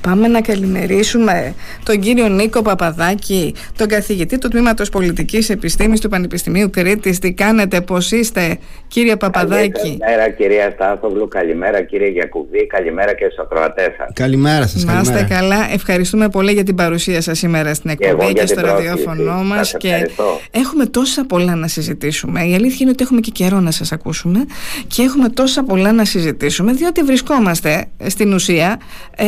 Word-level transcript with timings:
Πάμε 0.00 0.28
να 0.28 0.40
καλημερίσουμε 0.40 1.54
τον 1.82 2.00
κύριο 2.00 2.28
Νίκο 2.28 2.62
Παπαδάκη, 2.62 3.54
τον 3.76 3.88
καθηγητή 3.88 4.38
του 4.38 4.48
Τμήματος 4.48 4.88
Πολιτικής 4.88 5.50
Επιστήμης 5.50 6.00
του 6.00 6.08
Πανεπιστημίου 6.08 6.70
Κρήτης. 6.70 7.18
Τι 7.18 7.32
κάνετε, 7.32 7.80
πώς 7.80 8.12
είστε, 8.12 8.58
κύριε 8.88 9.16
Παπαδάκη; 9.16 9.98
Καλημέρα, 9.98 10.30
κυρία 10.30 10.70
Στάθοβλου. 10.74 11.28
Καλημέρα, 11.28 11.82
κύριε 11.82 12.08
Γιακουβή. 12.08 12.66
Καλημέρα 12.66 13.14
και 13.14 13.24
στους 13.24 13.38
ακροατές 13.38 13.94
σας. 13.98 14.08
Καλημέρα 14.12 14.66
σας. 14.66 14.84
Να 14.84 15.00
είστε 15.00 15.26
καλά. 15.28 15.72
Ευχαριστούμε 15.72 16.28
πολύ 16.28 16.52
για 16.52 16.64
την 16.64 16.74
παρουσία 16.74 17.20
σας 17.20 17.38
σήμερα 17.38 17.74
στην 17.74 17.90
εκπομπή 17.90 18.26
και, 18.26 18.32
και 18.32 18.46
στο 18.46 18.60
ραδιόφωνο 18.60 19.42
μας. 19.44 19.74
Και 19.78 20.10
έχουμε 20.50 20.86
τόσα 20.86 21.24
πολλά 21.24 21.54
να 21.54 21.68
συζητήσουμε. 21.68 22.44
Η 22.44 22.54
αλήθεια 22.54 22.76
είναι 22.80 22.90
ότι 22.90 23.02
έχουμε 23.02 23.20
και 23.20 23.30
καιρό 23.30 23.60
να 23.60 23.70
σας 23.70 23.92
ακούσουμε 23.92 24.46
και 24.86 25.02
έχουμε 25.02 25.28
τόσα 25.28 25.64
πολλά 25.64 25.92
να 25.92 26.04
συζητήσουμε, 26.04 26.72
διότι 26.72 27.02
βρισκόμαστε 27.02 27.86
στην 28.06 28.32
ουσία 28.32 28.80
ε, 29.16 29.24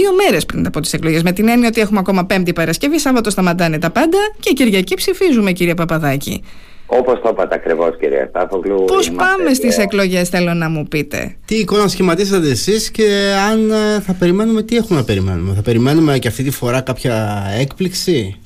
δύο 0.00 0.10
μέρες 0.22 0.46
πριν 0.46 0.66
από 0.66 0.80
τις 0.80 0.92
εκλογές. 0.92 1.22
Με 1.22 1.32
την 1.32 1.48
έννοια 1.48 1.68
ότι 1.68 1.80
έχουμε 1.80 1.98
ακόμα 1.98 2.24
Πέμπτη 2.24 2.52
Παρασκευή, 2.52 2.98
Σάββατο 2.98 3.30
σταματάνε 3.30 3.78
τα 3.78 3.90
πάντα 3.90 4.18
και 4.40 4.52
Κυριακή 4.52 4.94
ψηφίζουμε, 4.94 5.52
κύριε 5.52 5.74
Παπαδάκη. 5.74 6.42
Όπως 6.92 7.20
το 7.20 7.28
είπατε 7.32 7.54
ακριβώς, 7.54 7.96
κυρία 7.98 8.26
Στάθογλου. 8.30 8.84
Πώς 8.84 9.10
πάμε 9.10 9.54
στις 9.54 9.78
εκλογές, 9.78 10.28
θέλω 10.28 10.54
να 10.54 10.68
μου 10.68 10.84
πείτε; 10.84 11.36
Τι 11.44 11.54
εικόνα 11.54 11.88
σχηματίσατε 11.88 12.48
εσείς 12.48 12.90
και 12.90 13.32
αν 13.50 13.70
ε, 13.70 14.00
θα 14.00 14.12
περιμένουμε, 14.18 14.62
τι 14.62 14.76
έχουμε 14.76 14.98
να 14.98 15.04
περιμένουμε; 15.04 15.54
Θα 15.54 15.62
περιμένουμε 15.62 16.18
και 16.18 16.28
αυτή 16.28 16.42
τη 16.42 16.50
φορά 16.50 16.80
κάποια 16.80 17.42
έκπληξη; 17.60 18.40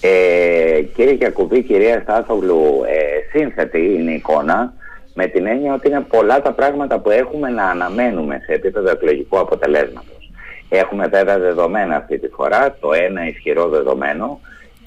Ε, 0.00 0.80
κύριε 0.94 1.12
Γιακουβή, 1.12 1.62
κυρία 1.62 2.00
Στάθογλου, 2.02 2.62
ε, 2.86 3.38
σύνθετη 3.38 3.78
είναι 3.78 4.10
η 4.10 4.14
εικόνα 4.14 4.74
με 5.14 5.26
την 5.26 5.46
έννοια 5.46 5.74
ότι 5.74 5.88
είναι 5.88 6.00
πολλά 6.00 6.42
τα 6.42 6.52
πράγματα 6.52 6.98
που 6.98 7.10
έχουμε 7.10 7.48
να 7.48 7.64
αναμένουμε 7.64 8.42
σε 8.46 8.52
επίπεδο 8.52 8.90
εκλογικού 8.90 9.38
αποτελέσματος. 9.38 10.21
Έχουμε 10.74 11.06
βέβαια 11.06 11.38
δεδομένα 11.38 11.96
αυτή 11.96 12.18
τη 12.18 12.28
φορά. 12.28 12.76
Το 12.80 12.92
ένα 12.92 13.28
ισχυρό 13.28 13.68
δεδομένο 13.68 14.40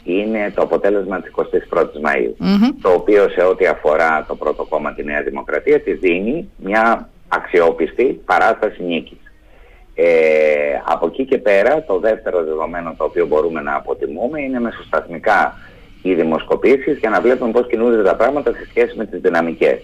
είναι 0.03 0.51
το 0.55 0.61
αποτέλεσμα 0.61 1.21
της 1.21 1.31
21ης 1.35 2.01
Μαΐου, 2.05 2.33
το 2.81 2.89
οποίο 2.89 3.29
σε 3.29 3.43
ό,τι 3.43 3.65
αφορά 3.65 4.25
το 4.27 4.35
πρώτο 4.35 4.63
κόμμα 4.63 4.93
τη 4.93 5.03
Νέα 5.03 5.21
Δημοκρατία 5.21 5.81
τη 5.81 5.93
δίνει 5.93 6.49
μια 6.57 7.09
αξιόπιστη 7.27 8.21
παράσταση 8.25 8.83
νίκης. 8.83 9.17
Ε, 9.95 10.05
από 10.85 11.07
εκεί 11.07 11.25
και 11.25 11.37
πέρα 11.37 11.83
το 11.83 11.99
δεύτερο 11.99 12.43
δεδομένο 12.43 12.93
το 12.97 13.03
οποίο 13.03 13.25
μπορούμε 13.25 13.61
να 13.61 13.75
αποτιμούμε 13.75 14.41
είναι 14.41 14.59
μεσοσταθμικά 14.59 15.57
οι 16.01 16.13
δημοσκοπήσεις 16.13 16.97
για 16.97 17.09
να 17.09 17.21
βλέπουμε 17.21 17.51
πώς 17.51 17.67
κινούνται 17.67 18.03
τα 18.03 18.15
πράγματα 18.15 18.51
σε 18.51 18.65
σχέση 18.69 18.97
με 18.97 19.05
τις 19.05 19.19
δυναμικές. 19.19 19.79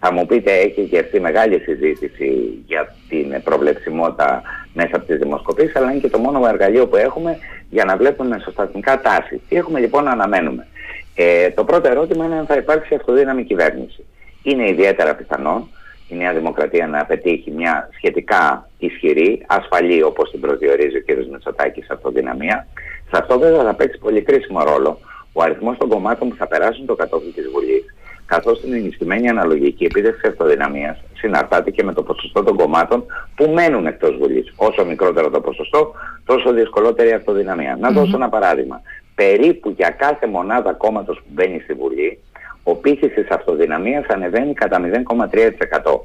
Θα 0.00 0.12
μου 0.12 0.26
πείτε, 0.26 0.52
έχει 0.52 0.82
γερθεί 0.82 1.20
μεγάλη 1.20 1.58
συζήτηση 1.58 2.62
για 2.66 2.94
την 3.08 3.42
προβλεψιμότητα 3.42 4.42
μέσα 4.76 4.96
από 4.96 5.06
τις 5.06 5.18
δημοσκοπήσεις, 5.18 5.76
αλλά 5.76 5.90
είναι 5.90 6.00
και 6.00 6.08
το 6.08 6.18
μόνο 6.18 6.46
εργαλείο 6.46 6.86
που 6.86 6.96
έχουμε 6.96 7.38
για 7.70 7.84
να 7.84 7.96
βλέπουμε 7.96 8.28
μεσοσταθμικά 8.28 9.00
τάση. 9.00 9.40
Τι 9.48 9.56
έχουμε 9.56 9.80
λοιπόν 9.80 10.04
να 10.04 10.10
αναμένουμε; 10.10 10.66
Ε, 11.14 11.50
το 11.50 11.64
πρώτο 11.64 11.88
ερώτημα 11.88 12.24
είναι 12.24 12.38
αν 12.38 12.46
θα 12.46 12.56
υπάρξει 12.56 12.94
αυτοδύναμη 12.94 13.44
κυβέρνηση. 13.44 14.04
Είναι 14.42 14.68
ιδιαίτερα 14.68 15.14
πιθανό 15.14 15.68
η 16.08 16.16
Νέα 16.16 16.32
Δημοκρατία 16.32 16.86
να 16.86 17.04
πετύχει 17.04 17.50
μια 17.50 17.88
σχετικά 17.96 18.70
ισχυρή, 18.78 19.44
ασφαλή 19.46 20.02
όπως 20.02 20.30
την 20.30 20.40
προσδιορίζει 20.40 20.96
ο 20.96 21.02
κ. 21.06 21.26
Μητσοτάκης 21.32 21.90
αυτοδυναμία. 21.90 22.66
Σε 23.10 23.16
αυτό 23.20 23.38
βέβαια 23.38 23.62
θα 23.62 23.74
παίξει 23.74 23.98
πολύ 23.98 24.22
κρίσιμο 24.22 24.64
ρόλο 24.64 24.98
ο 25.32 25.42
αριθμός 25.42 25.76
των 25.76 25.88
κομμάτων 25.88 26.28
που 26.28 26.36
θα 26.36 26.46
περάσουν 26.46 26.86
το 26.86 26.94
κατόφλι 26.94 27.30
της 27.30 27.48
Βουλής 27.52 27.94
καθώς 28.26 28.60
την 28.60 28.72
ενισχυμένη 28.72 29.28
αναλογική 29.28 29.84
επίδευξη 29.84 30.26
αυτοδυναμίας 30.28 30.96
συναρτάται 31.14 31.70
και 31.70 31.84
με 31.84 31.92
το 31.92 32.02
ποσοστό 32.02 32.42
των 32.42 32.56
κομμάτων 32.56 33.04
που 33.34 33.50
μένουν 33.54 33.86
εκτός 33.86 34.16
Βουλής. 34.16 34.52
Όσο 34.56 34.84
μικρότερο 34.84 35.30
το 35.30 35.40
ποσοστό, 35.40 35.92
τόσο 36.24 36.52
δυσκολότερη 36.52 37.08
η 37.08 37.12
αυτοδυναμία. 37.12 37.76
Να 37.80 37.90
δώσω 37.90 38.16
ένα 38.16 38.28
παράδειγμα. 38.28 38.80
Περίπου 39.14 39.74
για 39.76 39.90
κάθε 39.90 40.26
μονάδα 40.26 40.72
κόμματος 40.72 41.16
που 41.16 41.28
μπαίνει 41.28 41.60
στη 41.60 41.72
Βουλή, 41.74 42.18
ο 42.62 42.74
πύχη 42.74 43.08
τη 43.08 43.26
αυτοδυναμίας 43.30 44.06
ανεβαίνει 44.06 44.52
κατά 44.52 44.80
0,3%. 44.80 46.00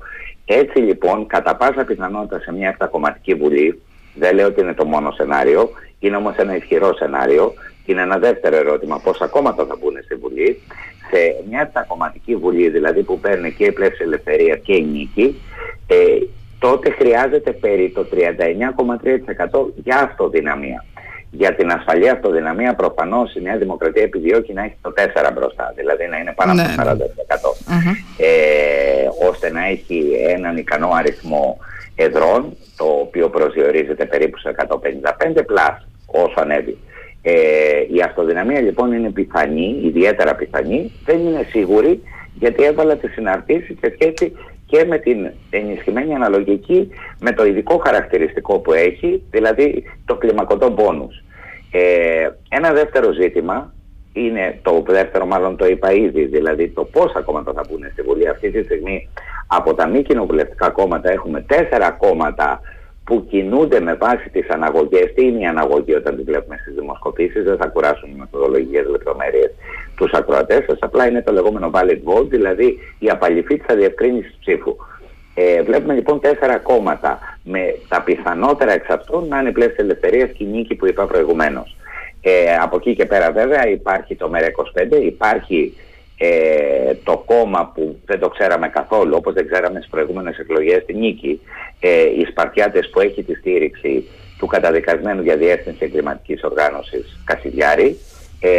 Έτσι 0.45 0.79
λοιπόν, 0.79 1.27
κατά 1.27 1.55
πάσα 1.55 1.83
πιθανότητα 1.83 2.39
σε 2.39 2.53
μια 2.53 2.67
επτακομματική 2.67 3.33
Βουλή, 3.33 3.81
δεν 4.15 4.35
λέω 4.35 4.47
ότι 4.47 4.61
είναι 4.61 4.73
το 4.73 4.85
μόνο 4.85 5.11
σενάριο, 5.11 5.69
είναι 5.99 6.15
όμως 6.15 6.35
ένα 6.35 6.55
ισχυρό 6.55 6.95
σενάριο, 6.95 7.53
και 7.85 7.91
είναι 7.91 8.01
ένα 8.01 8.17
δεύτερο 8.17 8.55
ερώτημα, 8.55 8.99
πόσα 8.99 9.27
κόμματα 9.27 9.65
θα 9.65 9.77
μπουν 9.79 9.93
στη 10.03 10.15
Βουλή, 10.15 10.61
σε 11.09 11.43
μια 11.49 11.61
επτακομματική 11.61 12.35
βουλή, 12.35 12.69
δηλαδή 12.69 13.03
που 13.03 13.19
παίρνει 13.19 13.51
και 13.51 13.65
η 13.65 13.71
πλεύση 13.71 14.03
ελευθερία 14.03 14.55
και 14.55 14.73
η 14.73 14.83
νίκη, 14.83 15.41
ε, 15.87 15.95
τότε 16.59 16.91
χρειάζεται 16.91 17.51
περί 17.51 17.91
το 17.95 18.05
39,3% 18.11 19.73
για 19.75 19.99
αυτοδυναμία. 19.99 20.85
Για 21.33 21.55
την 21.55 21.71
ασφαλή 21.71 22.09
αυτοδυναμία 22.09 22.75
προφανώς 22.75 23.35
η 23.35 23.41
Νέα 23.41 23.57
Δημοκρατία 23.57 24.03
επιδιώκει 24.03 24.53
να 24.53 24.63
έχει 24.63 24.75
το 24.81 24.93
4 24.95 25.31
μπροστά, 25.33 25.73
δηλαδή 25.75 26.07
να 26.07 26.17
είναι 26.17 26.33
πάνω 26.35 26.51
από 26.51 26.61
το 26.61 26.81
40%. 26.81 27.55
Ναι. 27.65 27.91
Ε, 28.17 29.27
ώστε 29.29 29.51
να 29.51 29.65
έχει 29.65 30.11
έναν 30.27 30.57
ικανό 30.57 30.89
αριθμό 30.93 31.57
εδρών, 31.95 32.57
το 32.77 32.85
οποίο 32.85 33.29
προσδιορίζεται 33.29 34.05
περίπου 34.05 34.37
σε 34.37 34.55
155 35.35 35.45
πλάς 35.45 35.87
όσο 36.05 36.35
ανέβει. 36.35 36.77
Ε, 37.21 37.33
η 37.93 38.01
αυτοδυναμία 38.01 38.61
λοιπόν 38.61 38.91
είναι 38.93 39.11
πιθανή, 39.11 39.81
ιδιαίτερα 39.83 40.35
πιθανή, 40.35 40.91
δεν 41.05 41.19
είναι 41.19 41.45
σίγουρη 41.49 42.01
γιατί 42.33 42.63
έβαλα 42.63 42.95
τη 42.95 43.07
συναρτήση 43.07 43.77
σε 43.81 43.95
σχέση 43.99 44.33
και 44.65 44.85
με 44.85 44.97
την 44.97 45.31
ενισχυμένη 45.49 46.15
αναλογική 46.15 46.89
με 47.19 47.31
το 47.31 47.45
ειδικό 47.45 47.77
χαρακτηριστικό 47.77 48.59
που 48.59 48.73
έχει, 48.73 49.23
δηλαδή 49.29 49.83
το 50.05 50.15
κλιμακωτό 50.15 50.71
πόνους. 50.71 51.23
Ε, 51.71 52.29
ένα 52.49 52.73
δεύτερο 52.73 53.11
ζήτημα 53.11 53.73
είναι 54.13 54.59
το 54.61 54.83
δεύτερο 54.87 55.25
μάλλον 55.25 55.57
το 55.57 55.65
είπα 55.65 55.91
ήδη, 55.91 56.25
δηλαδή 56.25 56.69
το 56.69 56.83
πόσα 56.83 57.21
κόμματα 57.21 57.53
θα 57.53 57.63
μπουν 57.69 57.83
στη 57.91 58.01
Βουλή. 58.01 58.27
Αυτή 58.27 58.51
τη 58.51 58.63
στιγμή 58.63 59.09
από 59.47 59.73
τα 59.73 59.87
μη 59.87 60.01
κοινοβουλευτικά 60.01 60.69
κόμματα 60.69 61.11
έχουμε 61.11 61.41
τέσσερα 61.41 61.91
κόμματα 61.91 62.61
που 63.11 63.25
κινούνται 63.29 63.79
με 63.79 63.93
βάση 63.93 64.29
τις 64.29 64.49
αναγωγές. 64.49 65.13
Τι 65.13 65.25
είναι 65.25 65.39
η 65.39 65.45
αναγωγή 65.45 65.93
όταν 65.95 66.15
τη 66.15 66.23
βλέπουμε 66.23 66.57
στις 66.61 66.73
δημοσκοπήσεις, 66.73 67.43
δεν 67.43 67.57
θα 67.57 67.67
κουράσουν 67.67 68.09
οι 68.09 68.15
μεθοδολογίες 68.19 68.87
λεπτομέρειες 68.87 69.51
τους 69.95 70.11
ακροατές 70.11 70.63
σας, 70.67 70.77
απλά 70.81 71.07
είναι 71.07 71.21
το 71.21 71.31
λεγόμενο 71.31 71.71
valid 71.73 71.99
vote, 72.05 72.27
δηλαδή 72.29 72.77
η 72.99 73.09
απαλληφή 73.09 73.57
της 73.57 73.67
αδιευκρίνησης 73.69 74.37
ψήφους. 74.39 74.75
Ε, 75.35 75.61
βλέπουμε 75.61 75.93
λοιπόν 75.93 76.19
τέσσερα 76.19 76.57
κόμματα 76.57 77.19
με 77.43 77.75
τα 77.87 78.01
πιθανότερα 78.01 78.71
εξ 78.71 78.89
αυτών 78.89 79.27
να 79.27 79.39
είναι 79.39 79.51
πλέον 79.51 79.71
ελευθερία 79.75 80.25
και 80.25 80.43
η 80.43 80.47
νίκη 80.47 80.75
που 80.75 80.87
είπα 80.87 81.05
προηγουμένως. 81.05 81.75
Ε, 82.21 82.55
από 82.61 82.75
εκεί 82.75 82.95
και 82.95 83.05
πέρα 83.05 83.31
βέβαια 83.31 83.67
υπάρχει 83.67 84.15
το 84.15 84.31
ΜΕΡΑ25, 84.33 85.03
υπάρχει 85.03 85.73
ε, 86.23 86.93
το 87.03 87.23
κόμμα 87.25 87.71
που 87.73 87.99
δεν 88.05 88.19
το 88.19 88.29
ξέραμε 88.29 88.67
καθόλου, 88.69 89.13
όπως 89.15 89.33
δεν 89.33 89.47
ξέραμε 89.47 89.79
στις 89.79 89.89
προηγούμενες 89.89 90.37
εκλογές 90.37 90.85
τη 90.85 90.93
νίκη, 90.93 91.41
ε, 91.79 92.01
οι 92.01 92.25
Σπαρτιάτες 92.29 92.89
που 92.89 92.99
έχει 92.99 93.23
τη 93.23 93.33
στήριξη 93.33 94.07
του 94.37 94.47
καταδικασμένου 94.47 95.21
για 95.21 95.35
διεύθυνση 95.35 95.85
εγκληματικής 95.85 96.43
οργάνωσης 96.43 97.21
Κασιδιάρη, 97.25 97.97
ε, 98.39 98.49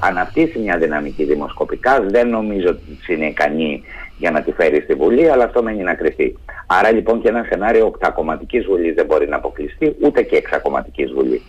αναπτύσσει 0.00 0.58
μια 0.58 0.78
δυναμική 0.78 1.24
δημοσκοπικά. 1.24 2.00
Δεν 2.00 2.28
νομίζω 2.28 2.68
ότι 2.68 3.12
είναι 3.12 3.26
ικανή 3.26 3.82
για 4.18 4.30
να 4.30 4.42
τη 4.42 4.52
φέρει 4.52 4.80
στη 4.80 4.94
Βουλή, 4.94 5.30
αλλά 5.30 5.44
αυτό 5.44 5.62
μένει 5.62 5.82
να 5.82 5.94
κρυφτεί. 5.94 6.38
Άρα 6.66 6.92
λοιπόν 6.92 7.22
και 7.22 7.28
ένα 7.28 7.46
σενάριο 7.48 7.86
οκτακομματικής 7.86 8.64
Βουλής 8.64 8.94
δεν 8.94 9.06
μπορεί 9.06 9.28
να 9.28 9.36
αποκλειστεί, 9.36 9.96
ούτε 10.00 10.22
και 10.22 10.36
εξακομματικής 10.36 11.12
Βουλής. 11.12 11.42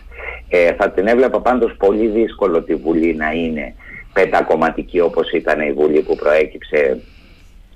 Ε, 0.48 0.72
θα 0.72 0.90
την 0.90 1.06
έβλεπα 1.06 1.40
πάντως 1.40 1.74
πολύ 1.76 2.06
δύσκολο 2.06 2.62
τη 2.62 2.74
Βουλή 2.74 3.14
να 3.14 3.30
είναι 3.32 3.74
πεντακομματική 4.16 5.00
όπως 5.00 5.30
ήταν 5.30 5.60
η 5.60 5.72
Βουλή 5.72 6.00
που 6.00 6.16
προέκυψε 6.16 7.00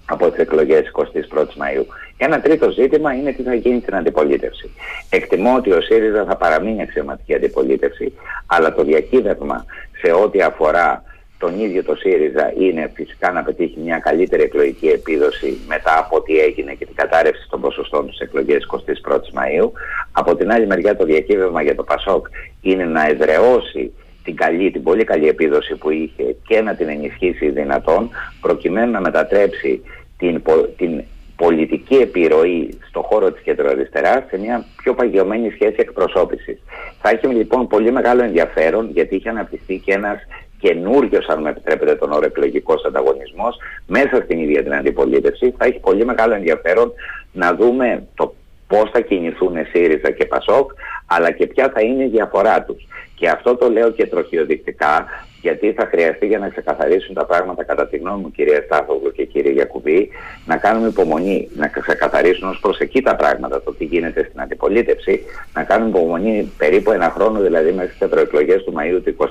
από 0.05 0.31
τις 0.31 0.41
εκλογές 0.41 0.91
21 0.93 1.03
Μαΐου. 1.41 1.84
Ένα 2.17 2.41
τρίτο 2.41 2.71
ζήτημα 2.71 3.15
είναι 3.15 3.33
τι 3.33 3.43
θα 3.43 3.55
γίνει 3.55 3.81
στην 3.81 3.95
αντιπολίτευση. 3.95 4.71
Εκτιμώ 5.11 5.55
ότι 5.55 5.73
ο 5.73 5.81
ΣΥΡΙΖΑ 5.81 6.25
θα 6.25 6.37
παραμείνει 6.37 6.83
αξιωματική 6.83 7.34
αντιπολίτευση, 7.34 8.13
αλλά 8.47 8.75
το 8.75 8.83
διακύβευμα 8.84 9.65
σε 10.03 10.13
ό,τι 10.13 10.42
αφορά 10.42 11.04
τον 11.39 11.60
ίδιο 11.60 11.84
το 11.84 11.95
ΣΥΡΙΖΑ 11.95 12.53
είναι 12.59 12.91
φυσικά 12.95 13.33
να 13.33 13.43
πετύχει 13.43 13.78
μια 13.81 13.98
καλύτερη 13.98 14.43
εκλογική 14.43 14.86
επίδοση 14.86 15.59
μετά 15.66 15.98
από 15.98 16.16
ό,τι 16.16 16.39
έγινε 16.39 16.72
και 16.72 16.86
την 16.86 16.95
κατάρρευση 16.95 17.47
των 17.51 17.60
ποσοστών 17.60 18.07
στις 18.07 18.19
εκλογές 18.19 18.66
21 18.71 19.15
Μαΐου. 19.16 19.71
Από 20.13 20.36
την 20.36 20.53
άλλη 20.53 20.66
μεριά 20.66 20.97
το 20.97 21.04
διακύβευμα 21.04 21.63
για 21.63 21.75
το 21.75 21.83
ΠΑΣΟΚ 21.83 22.27
είναι 22.60 22.84
να 22.84 23.07
εδραιώσει 23.09 23.93
την 24.25 24.37
καλή, 24.37 24.71
την 24.71 24.83
πολύ 24.83 25.05
καλή 25.05 25.28
επίδοση 25.28 25.75
που 25.75 25.91
είχε 25.91 26.37
και 26.47 26.61
να 26.61 26.75
την 26.75 26.89
ενισχύσει 26.89 27.51
δυνατόν 27.51 28.11
προκειμένου 28.41 28.91
να 28.91 29.01
μετατρέψει 29.01 29.83
την, 30.19 30.43
την 30.77 31.03
πολιτική 31.37 31.95
επιρροή 31.95 32.78
στον 32.89 33.03
χώρο 33.03 33.33
της 33.33 33.43
κεντροαριστεράς 33.43 34.22
σε 34.28 34.39
μια 34.39 34.65
πιο 34.83 34.95
παγιωμένη 34.95 35.51
σχέση 35.51 35.77
εκπροσώπησης. 35.78 36.59
Θα 37.03 37.11
έχει 37.11 37.27
λοιπόν 37.27 37.67
πολύ 37.67 37.93
μεγάλο 37.93 38.22
ενδιαφέρον 38.22 38.91
γιατί 38.93 39.17
είχε 39.17 39.28
αναπτυχθεί 39.28 39.78
και 39.78 39.93
ένας 39.93 40.19
καινούριο, 40.61 41.21
αν 41.27 41.41
με 41.41 41.51
επιτρέπετε 41.51 41.95
τον 41.95 42.13
όρο, 42.13 42.25
εκλογικός 42.27 42.84
ανταγωνισμός 42.84 43.57
μέσα 43.87 44.17
στην 44.25 44.39
ίδια 44.39 44.63
την 44.63 44.75
αντιπολίτευση. 44.75 45.55
Θα 45.59 45.65
έχει 45.65 45.78
πολύ 45.78 46.05
μεγάλο 46.05 46.34
ενδιαφέρον 46.34 46.93
να 47.33 47.55
δούμε 47.55 48.07
το 48.15 48.34
πώς 48.67 48.91
θα 48.91 49.01
κινηθούν 49.01 49.55
ΣΥΡΙΖΑ 49.72 50.11
και 50.11 50.25
ΠΑΣΟΚ, 50.25 50.71
αλλά 51.12 51.30
και 51.30 51.47
ποια 51.47 51.71
θα 51.74 51.80
είναι 51.80 52.04
η 52.04 52.09
διαφορά 52.09 52.62
τους. 52.62 52.86
Και 53.15 53.28
αυτό 53.28 53.57
το 53.57 53.71
λέω 53.71 53.91
και 53.91 54.07
τροχιοδεικτικά, 54.07 55.07
γιατί 55.41 55.72
θα 55.72 55.86
χρειαστεί 55.86 56.27
για 56.27 56.39
να 56.39 56.48
ξεκαθαρίσουν 56.48 57.15
τα 57.15 57.24
πράγματα 57.24 57.65
κατά 57.65 57.86
τη 57.89 57.97
γνώμη 57.97 58.21
μου 58.22 58.30
κυρία 58.30 58.62
Στάθογλου 58.66 59.12
και 59.12 59.24
κύριε 59.24 59.53
Γιακουβή 59.53 60.09
να 60.47 60.57
κάνουμε 60.57 60.89
υπομονή, 60.89 61.48
να 61.57 61.68
ξεκαθαρίσουν 61.68 62.48
ως 62.48 62.59
προς 62.60 62.78
εκεί 62.78 63.03
τα 63.03 63.16
πράγματα 63.16 63.62
το 63.62 63.72
τι 63.72 63.84
γίνεται 63.84 64.27
στην 64.28 64.41
αντιπολίτευση 64.41 65.21
να 65.54 65.62
κάνουμε 65.65 65.89
υπομονή 65.89 66.53
περίπου 66.59 66.91
ένα 66.91 67.10
χρόνο 67.10 67.41
δηλαδή 67.41 67.72
μέχρι 67.72 67.91
τις 67.91 68.01
ευρωεκλογές 68.01 68.65
του 68.65 68.74
Μαΐου 68.77 69.01
του 69.04 69.16
2024. 69.18 69.27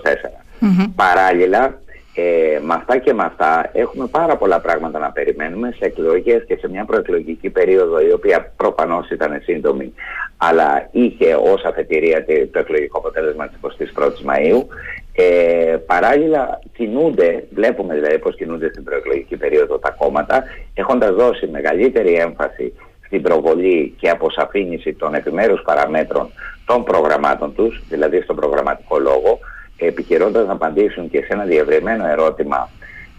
Παράλληλα 0.96 1.82
ε, 2.16 2.60
με 2.62 2.74
αυτά 2.74 2.98
και 2.98 3.14
με 3.14 3.24
αυτά 3.24 3.70
έχουμε 3.74 4.08
πάρα 4.08 4.38
πολλά 4.38 4.60
πράγματα 4.60 5.00
να 5.00 5.12
περιμένουμε 5.12 5.72
σε 5.78 5.86
εκλογές 5.86 6.44
και 6.48 6.56
σε 6.56 6.70
μια 6.70 6.86
προεκλογική 6.86 7.50
περίοδο 7.50 8.00
η 8.02 8.12
οποία 8.12 8.52
προφανώς 8.56 9.10
ήταν 9.10 9.42
σύντομη 9.44 9.94
αλλά 10.38 10.88
είχε 10.92 11.36
ως 11.36 11.64
αφετηρία 11.64 12.26
το 12.26 12.60
εκλογικό 12.60 12.98
αποτέλεσμα 12.98 13.48
της 13.48 13.58
21ης 13.96 14.32
Μαΐου. 14.32 14.66
Ε, 15.14 15.78
παράλληλα 15.86 16.60
κινούνται, 16.74 17.48
βλέπουμε 17.54 17.94
δηλαδή 17.94 18.20
πώς 18.20 18.36
κινούνται 18.36 18.70
στην 18.70 18.84
προεκλογική 18.84 19.38
περίοδο 19.38 19.80
τα 19.80 19.96
κόμματα 19.98 20.44
έχοντας 20.74 21.16
δώσει 21.16 21.48
μεγαλύτερη 21.48 22.14
έμφαση 22.14 22.74
στην 23.06 23.22
προβολή 23.22 23.96
και 24.00 24.10
αποσαφήνιση 24.10 24.94
των 24.94 25.14
επιμέρους 25.14 25.62
παραμέτρων 25.62 26.30
των 26.66 26.84
προγραμμάτων 26.84 27.56
τους, 27.56 27.82
δηλαδή 27.90 28.22
στον 28.22 28.36
προγραμματικό 28.36 29.00
λόγο, 29.00 29.40
επιχειρώντας 29.86 30.48
να 30.48 30.54
απαντήσουν 30.54 31.10
και 31.10 31.20
σε 31.20 31.28
ένα 31.30 31.44
διευρυμένο 31.44 32.08
ερώτημα 32.08 32.70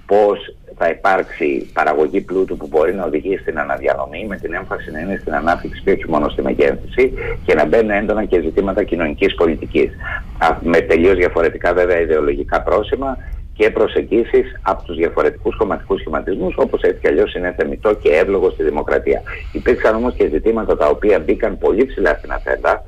πώς 0.07 0.55
θα 0.77 0.89
υπάρξει 0.89 1.71
παραγωγή 1.73 2.21
πλούτου 2.21 2.57
που 2.57 2.67
μπορεί 2.67 2.95
να 2.95 3.05
οδηγήσει 3.05 3.43
στην 3.43 3.59
αναδιανομή 3.59 4.27
με 4.29 4.37
την 4.37 4.55
έμφαση 4.55 4.91
να 4.91 5.01
είναι 5.01 5.19
στην 5.21 5.35
ανάπτυξη 5.35 5.83
και 5.85 5.91
όχι 5.91 6.09
μόνο 6.09 6.29
στη 6.29 6.43
μεγέθυνση 6.43 7.13
και 7.45 7.55
να 7.55 7.65
μπαίνουν 7.67 7.91
έντονα 7.91 8.25
και 8.25 8.41
ζητήματα 8.41 8.83
κοινωνικής 8.85 9.35
πολιτικής. 9.35 9.91
Με 10.61 10.81
τελείως 10.81 11.17
διαφορετικά 11.17 11.73
βέβαια 11.75 12.01
ιδεολογικά 12.01 12.63
πρόσημα 12.63 13.19
και 13.55 13.71
προσεγγίσεις 13.71 14.61
από 14.63 14.83
τους 14.83 14.97
διαφορετικούς 14.97 15.57
κομματικούς 15.57 16.01
σχηματισμούς 16.01 16.55
όπως 16.57 16.83
έτσι 16.83 17.01
κι 17.01 17.09
αλλιώς 17.09 17.35
είναι 17.35 17.55
θεμητό 17.59 17.95
και 17.95 18.11
εύλογο 18.11 18.51
στη 18.51 18.63
δημοκρατία. 18.63 19.23
Υπήρξαν 19.53 19.95
όμως 19.95 20.15
και 20.15 20.29
ζητήματα 20.29 20.77
τα 20.77 20.89
οποία 20.89 21.19
μπήκαν 21.19 21.59
πολύ 21.59 21.87
ψηλά 21.87 22.15
στην 22.15 22.33
ατζέντα. 22.33 22.85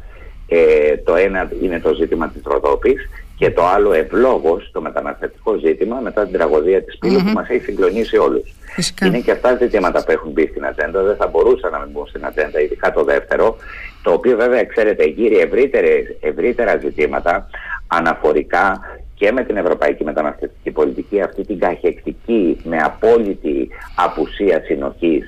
Ε, 0.49 0.97
το 0.97 1.15
ένα 1.15 1.51
είναι 1.63 1.81
το 1.81 1.95
ζήτημα 1.95 2.29
της 2.29 2.43
Ροδόπης 2.45 3.09
και 3.43 3.51
το 3.51 3.67
άλλο 3.67 3.93
ευλόγως 3.93 4.71
το 4.73 4.81
μεταναστευτικό 4.81 5.55
ζήτημα 5.55 6.01
μετά 6.01 6.23
την 6.25 6.33
τραγωδία 6.33 6.83
της 6.83 6.99
πύλου 6.99 7.23
που 7.23 7.31
μας 7.35 7.49
έχει 7.49 7.65
συγκλονίσει 7.65 8.17
όλους. 8.17 8.55
Είναι 9.05 9.19
και 9.19 9.31
αυτά 9.31 9.57
ζητήματα 9.57 10.05
που 10.05 10.11
έχουν 10.11 10.31
μπει 10.31 10.47
στην 10.47 10.67
ατζέντα, 10.67 11.03
δεν 11.03 11.17
θα 11.17 11.27
μπορούσαν 11.27 11.71
να 11.71 11.79
μην 11.79 11.89
μπουν 11.93 12.07
στην 12.07 12.27
ατζέντα, 12.27 12.61
ειδικά 12.61 12.93
το 12.93 13.05
δεύτερο, 13.05 13.57
το 14.03 14.13
οποίο 14.13 14.37
βέβαια 14.37 14.65
ξέρετε 14.65 15.05
γύρει 15.05 15.39
ευρύτερα 16.21 16.77
ζητήματα 16.77 17.49
αναφορικά 17.87 18.81
και 19.15 19.33
με 19.33 19.45
την 19.45 19.57
ευρωπαϊκή 19.57 20.05
μεταναστευτική 20.05 20.71
πολιτική, 20.71 21.21
αυτή 21.21 21.47
την 21.47 21.59
καχεκτική 21.59 22.61
με 22.65 22.77
απόλυτη 22.77 23.69
απουσία 23.97 24.63
συνοχής 24.65 25.25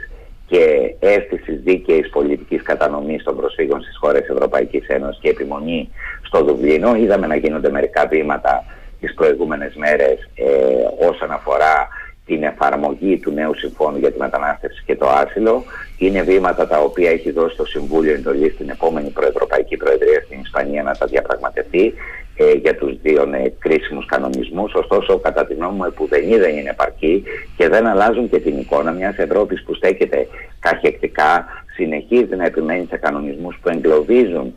και 0.47 0.95
αίσθησης 0.99 1.61
δίκαιης 1.63 2.09
πολιτικής 2.11 2.63
κατανομής 2.63 3.23
των 3.23 3.37
προσφύγων 3.37 3.83
στις 3.83 3.97
χώρες 3.97 4.29
Ευρωπαϊκής 4.29 4.87
Ένωσης 4.87 5.21
και 5.21 5.29
επιμονή 5.29 5.91
στο 6.35 6.45
Δουβλίνο. 6.45 6.95
Είδαμε 6.97 7.27
να 7.27 7.37
γίνονται 7.37 7.71
μερικά 7.71 8.07
βήματα 8.07 8.65
τις 9.01 9.15
προηγούμενες 9.15 9.75
μέρες 9.75 10.31
ε, 10.35 11.07
όσον 11.09 11.31
αφορά 11.31 11.89
την 12.27 12.43
εφαρμογή 12.43 13.19
του 13.19 13.31
νέου 13.31 13.55
συμφώνου 13.55 13.99
για 13.99 14.13
τη 14.13 14.19
μετανάστευση 14.19 14.83
και 14.87 14.97
το 14.97 15.09
άσυλο. 15.09 15.65
Είναι 15.99 16.23
βήματα 16.23 16.67
τα 16.67 16.79
οποία 16.81 17.11
έχει 17.11 17.31
δώσει 17.31 17.57
το 17.57 17.65
Συμβούλιο 17.65 18.15
εντολής 18.15 18.53
στην 18.53 18.69
επόμενη 18.69 19.09
Προευρωπαϊκή 19.09 19.77
Προεδρία 19.77 20.21
στην 20.25 20.41
Ισπανία 20.41 20.83
να 20.83 20.97
τα 20.97 21.07
διαπραγματευτεί 21.07 21.95
ε, 22.37 22.53
για 22.53 22.75
τους 22.77 23.01
δύο 23.03 23.23
ε, 23.23 23.53
κρίσιμους 23.59 24.07
κανονισμούς. 24.07 24.75
Ωστόσο, 24.75 25.19
κατά 25.19 25.47
τη 25.47 25.55
γνώμη 25.55 25.77
μου, 25.77 25.85
επουδενή 25.85 26.37
δεν 26.37 26.57
είναι 26.57 26.71
επαρκή 26.71 27.23
και 27.57 27.69
δεν 27.69 27.87
αλλάζουν 27.87 28.31
και 28.31 28.41
την 28.41 28.59
εικόνα 28.59 28.93
μιας 28.93 29.17
Ευρώπης 29.17 29.63
που 29.63 29.75
στέκεται 29.75 30.27
καχεκτικά, 30.61 31.45
συνεχίζει 31.75 32.37
να 32.37 32.45
επιμένει 32.45 32.87
σε 32.91 32.97
κανονισμούς 32.97 33.59
που 33.63 33.69
εγκλωβίζουν 33.69 34.55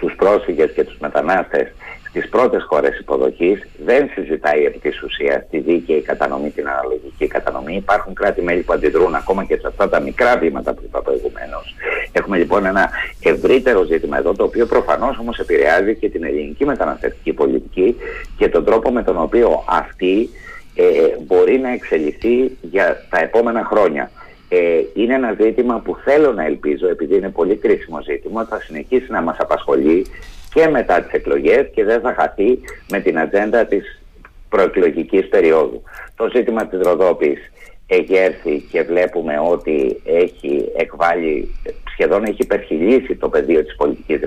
τους 0.00 0.14
πρόσφυγες 0.16 0.70
και 0.72 0.84
τους 0.84 0.96
μετανάστες 0.98 1.72
στις 2.10 2.28
πρώτες 2.28 2.64
χώρες 2.68 2.98
υποδοχής 2.98 3.66
δεν 3.84 4.10
συζητάει 4.14 4.64
επί 4.64 4.78
της 4.78 5.02
ουσίας 5.02 5.42
τη 5.50 5.58
δίκαιη 5.58 6.00
κατανομή, 6.00 6.50
την 6.50 6.68
αναλογική 6.68 7.26
κατανομή. 7.26 7.74
Υπάρχουν 7.76 8.14
κράτη-μέλη 8.14 8.62
που 8.62 8.72
αντιδρούν 8.72 9.14
ακόμα 9.14 9.44
και 9.44 9.56
σε 9.56 9.66
αυτά 9.66 9.88
τα 9.88 10.00
μικρά 10.00 10.38
βήματα 10.38 10.74
που 10.74 10.82
είπα 10.84 11.02
προηγουμένως. 11.02 11.74
Έχουμε 12.12 12.36
λοιπόν 12.36 12.64
ένα 12.66 12.90
ευρύτερο 13.22 13.82
ζήτημα 13.82 14.18
εδώ, 14.18 14.34
το 14.34 14.44
οποίο 14.44 14.66
προφανώς 14.66 15.18
όμως 15.18 15.38
επηρεάζει 15.38 15.96
και 15.96 16.08
την 16.08 16.24
ελληνική 16.24 16.64
μεταναστευτική 16.64 17.32
πολιτική 17.32 17.96
και 18.36 18.48
τον 18.48 18.64
τρόπο 18.64 18.90
με 18.90 19.02
τον 19.02 19.20
οποίο 19.22 19.64
αυτή 19.68 20.28
ε, 20.74 20.82
μπορεί 21.26 21.58
να 21.58 21.72
εξελιχθεί 21.72 22.56
για 22.60 23.06
τα 23.10 23.20
επόμενα 23.20 23.64
χρόνια. 23.64 24.10
Ε, 24.52 24.80
είναι 24.94 25.14
ένα 25.14 25.36
ζήτημα 25.40 25.80
που 25.80 25.96
θέλω 26.04 26.32
να 26.32 26.44
ελπίζω, 26.44 26.88
επειδή 26.88 27.16
είναι 27.16 27.30
πολύ 27.30 27.56
κρίσιμο 27.56 28.02
ζήτημα, 28.02 28.44
θα 28.44 28.60
συνεχίσει 28.60 29.10
να 29.10 29.22
μας 29.22 29.36
απασχολεί 29.38 30.06
και 30.54 30.68
μετά 30.68 31.00
τις 31.00 31.12
εκλογές 31.12 31.70
και 31.74 31.84
δεν 31.84 32.00
θα 32.00 32.14
χαθεί 32.18 32.58
με 32.90 33.00
την 33.00 33.18
ατζέντα 33.18 33.64
της 33.64 34.00
προεκλογικής 34.48 35.28
περίοδου. 35.28 35.82
Το 36.16 36.30
ζήτημα 36.34 36.66
της 36.66 36.80
Ροδόπης 36.82 37.38
έχει 37.86 38.14
έρθει 38.14 38.60
και 38.70 38.82
βλέπουμε 38.82 39.38
ότι 39.50 40.00
έχει 40.04 40.72
εκβάλει, 40.76 41.54
σχεδόν 41.92 42.24
έχει 42.24 42.42
υπερχιλήσει 42.42 43.16
το 43.16 43.28
πεδίο 43.28 43.64
της 43.64 43.76
πολιτικής 43.76 44.20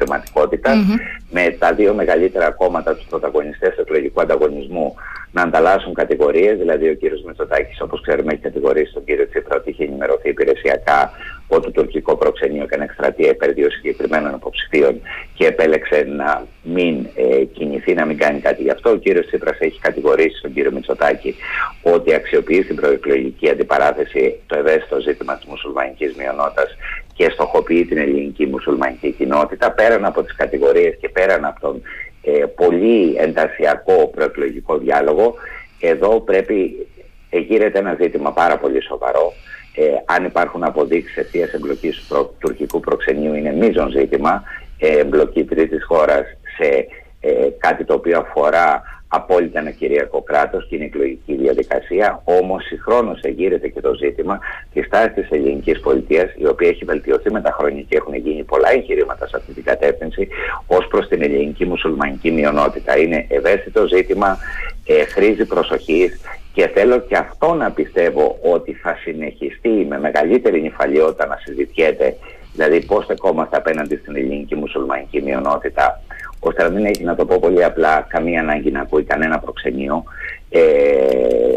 με 1.32 1.56
τα 1.60 1.74
δύο 1.74 1.94
μεγαλύτερα 1.94 2.52
κόμματα 2.52 2.96
τους 2.96 3.06
πρωταγωνιστές 3.10 3.78
εκλογικού 3.78 4.22
ανταγωνισμού 4.22 4.96
να 5.34 5.42
ανταλλάσσουν 5.42 5.94
κατηγορίες, 5.94 6.58
δηλαδή 6.58 6.90
ο 6.90 6.94
κύριος 6.94 7.24
Μητσοτάκης 7.24 7.82
όπως 7.82 8.02
ξέρουμε 8.02 8.34
έχει 8.34 8.42
κατηγορήσει 8.42 8.94
τον 8.94 9.04
κύριο 9.04 9.28
Τσίπρα 9.28 9.56
ότι 9.58 9.70
είχε 9.70 9.84
ενημερωθεί 9.84 10.30
υπηρεσιακά 10.30 11.12
ότι 11.48 11.72
το 11.72 11.82
τουρκικό 11.82 12.16
προξενείο 12.16 12.64
έκανε 12.64 12.84
εκστρατεία 12.84 13.30
υπέρ 13.30 13.54
δύο 13.54 13.70
συγκεκριμένων 13.70 14.34
υποψηφίων 14.34 15.02
και 15.34 15.46
επέλεξε 15.46 16.04
να 16.08 16.48
μην 16.64 17.08
ε, 17.16 17.44
κινηθεί, 17.44 17.94
να 17.94 18.06
μην 18.06 18.18
κάνει 18.18 18.40
κάτι 18.40 18.62
γι' 18.62 18.70
αυτό. 18.70 18.90
Ο 18.90 18.96
κύριος 18.96 19.26
Τσίπρας 19.26 19.58
έχει 19.60 19.80
κατηγορήσει 19.80 20.42
τον 20.42 20.54
κύριο 20.54 20.72
Μητσοτάκη 20.72 21.36
ότι 21.82 22.14
αξιοποιεί 22.14 22.64
στην 22.64 22.76
προεκλογική 22.76 23.50
αντιπαράθεση 23.50 24.40
το 24.46 24.58
ευαίσθητο 24.58 25.00
ζήτημα 25.00 25.36
της 25.36 25.46
μουσουλμανικής 25.46 26.16
μειονότητας 26.16 26.76
και 27.14 27.30
στοχοποιεί 27.30 27.86
την 27.86 27.98
ελληνική 27.98 28.46
μουσουλμανική 28.46 29.12
κοινότητα 29.12 29.72
πέραν 29.72 30.06
από 30.06 30.24
τις 30.24 30.36
κατηγορίες 30.36 30.98
και 31.00 31.10
πέραν 31.10 31.46
από 31.46 31.60
τον 31.60 31.82
ε, 32.24 32.46
πολύ 32.56 33.16
εντασιακό 33.18 34.08
προεκλογικό 34.08 34.78
διάλογο. 34.78 35.34
Εδώ 35.80 36.22
πρέπει 36.22 36.88
ε, 37.30 37.40
γύρεται 37.40 37.80
ένα 37.80 37.98
ζήτημα 38.02 38.32
πάρα 38.32 38.58
πολύ 38.58 38.84
σοβαρό. 38.84 39.34
Ε, 39.76 39.84
αν 40.06 40.26
υπάρχουν 40.26 40.64
αποδείξεις 40.64 41.18
αιτίας 41.18 41.54
εμπλοκής 41.54 42.06
του 42.08 42.36
τουρκικού 42.40 42.80
προξενείου 42.80 43.34
είναι 43.34 43.54
μείζον 43.54 43.90
ζήτημα. 43.90 44.44
Ε, 44.78 45.00
εμπλοκή 45.00 45.44
τρίτης 45.44 45.84
χώρας 45.86 46.26
σε 46.58 46.88
ε, 47.20 47.50
κάτι 47.58 47.84
το 47.84 47.94
οποίο 47.94 48.20
αφορά 48.20 48.84
απόλυτα 49.16 49.60
ένα 49.60 49.72
κυρίαρχο 49.72 50.22
κράτος 50.22 50.68
και 50.68 50.76
είναι 50.76 50.86
εκλογική 50.86 51.36
διαδικασία. 51.36 52.22
Όμως 52.24 52.64
συγχρόνως 52.64 53.20
εγείρεται 53.22 53.68
και 53.68 53.82
το 53.82 53.94
ζήτημα 53.94 54.40
της 54.74 54.90
τάση 54.90 55.10
της 55.10 55.30
ελληνικής 55.30 55.80
πολιτείας, 55.80 56.34
η 56.38 56.48
οποία 56.48 56.70
έχει 56.70 56.86
βελτιωθεί 56.86 57.32
με 57.32 57.42
τα 57.42 57.52
χρόνια 57.52 57.82
και 57.82 57.98
έχουν 57.98 58.16
γίνει 58.16 58.44
πολλά 58.44 58.72
εγχειρήματα 58.72 59.28
σε 59.28 59.36
αυτή 59.38 59.54
την 59.54 59.64
κατεύθυνση 59.64 60.28
ως 60.68 60.88
προς 60.88 61.08
την 61.08 61.22
ελληνική 61.22 61.66
μουσουλμανική 61.66 62.32
μειονότητα. 62.32 62.98
Είναι 62.98 63.26
ευαίσθητο 63.30 63.88
ζήτημα, 63.88 64.38
ε, 64.86 65.04
χρήζει 65.04 65.46
προσοχής 65.46 66.20
και 66.54 66.68
θέλω 66.68 67.00
και 67.00 67.18
αυτό 67.18 67.54
να 67.54 67.72
πιστεύω 67.72 68.38
ότι 68.42 68.74
θα 68.74 68.98
συνεχιστεί 69.04 69.86
με 69.90 70.00
μεγαλύτερη 70.00 70.62
νυφαλιότητα 70.62 71.26
να 71.26 71.38
συζητιέται 71.44 72.16
δηλαδή 72.54 72.86
πώς 72.86 73.04
στεκόμαστε 73.04 73.58
απέναντι 73.58 73.96
στην 73.96 74.16
ελληνική 74.16 74.56
μουσουλμανική 74.56 75.22
μειονότητα 75.22 76.02
ώστε 76.48 76.64
να 76.64 76.70
μην 76.70 76.86
έχει 76.86 77.04
να 77.04 77.16
το 77.16 77.26
πω 77.26 77.40
πολύ 77.40 77.64
απλά 77.64 78.06
καμία 78.10 78.42
ανάγκη 78.42 78.72
να 78.72 78.82
ακούει 78.82 79.04
κανένα 79.04 79.40
προξενείο. 79.40 80.04
Ε, 80.50 80.62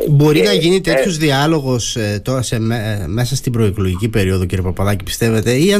Μπορεί 0.09 0.41
να 0.41 0.53
γίνει 0.53 0.81
τέτοιος 0.81 1.15
ε, 1.15 1.19
διάλογος 1.19 1.97
ε, 1.97 2.21
τώρα 2.25 2.43
σε, 2.43 2.57
ε, 2.57 3.07
μέσα 3.07 3.37
στην 3.37 3.53
προεκλογική 3.53 4.09
περίοδο, 4.09 4.45
κύριε 4.45 4.65
Παπαδάκη, 4.65 5.05
πιστεύετε, 5.05 5.53
ή 5.53 5.73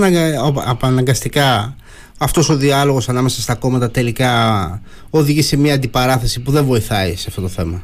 αναγκαστικά 0.81 1.77
αυτός 2.19 2.49
ο 2.49 2.57
διάλογος 2.57 3.09
ανάμεσα 3.09 3.41
στα 3.41 3.55
κόμματα 3.55 3.91
τελικά 3.91 4.31
οδηγεί 5.11 5.43
σε 5.43 5.57
μια 5.57 5.75
αντιπαράθεση 5.75 6.43
που 6.43 6.51
δεν 6.51 6.65
βοηθάει 6.65 7.15
σε 7.17 7.25
αυτό 7.29 7.41
το 7.41 7.49
θέμα; 7.49 7.83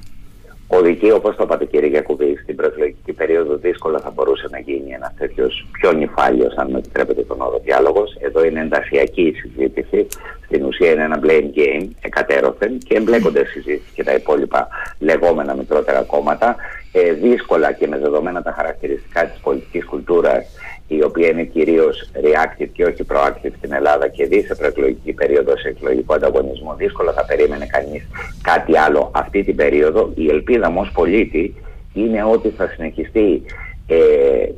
Οδηγεί, 0.66 1.12
όπως 1.12 1.36
το 1.36 1.42
είπατε 1.42 1.64
κύριε 1.64 1.88
Γιακουβή, 1.88 2.38
στην 2.42 2.56
προεκλογική 2.56 3.11
περίοδο 3.22 3.54
δύσκολα 3.56 3.98
θα 3.98 4.10
μπορούσε 4.10 4.46
να 4.50 4.58
γίνει 4.58 4.90
ένας 4.92 5.12
τέτοιος 5.18 5.66
πιο 5.72 5.92
νυφάλιος, 5.92 6.54
αν 6.56 6.70
με 6.70 6.78
επιτρέπετε 6.78 7.22
τον 7.22 7.40
όρο 7.40 7.58
διάλογος. 7.64 8.16
Εδώ 8.20 8.44
είναι 8.44 8.60
εντασιακή 8.60 9.22
η 9.22 9.32
συζήτηση. 9.32 10.06
Στην 10.44 10.64
ουσία 10.64 10.90
είναι 10.92 11.02
ένα 11.02 11.20
blame 11.24 11.50
game 11.58 11.88
εκατέρωθεν 12.00 12.78
και 12.78 12.94
εμπλέκονται 12.96 13.44
συζήτηση 13.44 13.90
και 13.94 14.04
τα 14.04 14.12
υπόλοιπα 14.12 14.68
λεγόμενα 14.98 15.54
μικρότερα 15.54 16.02
κόμματα. 16.02 16.56
Ε, 16.92 17.12
δύσκολα 17.12 17.72
και 17.72 17.86
με 17.86 17.98
δεδομένα 17.98 18.42
τα 18.42 18.52
χαρακτηριστικά 18.52 19.26
της 19.26 19.40
πολιτικής 19.40 19.84
κουλτούρας 19.84 20.44
η 20.86 21.02
οποία 21.02 21.28
είναι 21.28 21.44
κυρίως 21.44 22.10
reactive 22.14 22.68
και 22.72 22.84
όχι 22.84 23.04
proactive 23.12 23.54
στην 23.58 23.72
Ελλάδα 23.72 24.08
και 24.08 24.26
δει 24.26 24.42
σε 24.42 24.54
προεκλογική 24.54 25.12
περίοδο, 25.12 25.56
σε 25.56 25.68
εκλογικό 25.68 26.14
ανταγωνισμό, 26.14 26.74
δύσκολα 26.74 27.12
θα 27.12 27.24
περίμενε 27.24 27.66
κανείς 27.66 28.02
κάτι 28.42 28.78
άλλο 28.78 29.10
αυτή 29.14 29.44
την 29.44 29.56
περίοδο. 29.56 30.12
Η 30.14 30.28
ελπίδα 30.28 30.70
μου 30.70 30.80
ως 30.80 30.90
πολίτη 30.92 31.54
είναι 31.92 32.24
ότι 32.24 32.48
θα 32.56 32.68
συνεχιστεί 32.68 33.42
ε, 33.86 33.96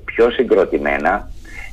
πιο 0.04 0.30
συγκροτημένα 0.30 1.30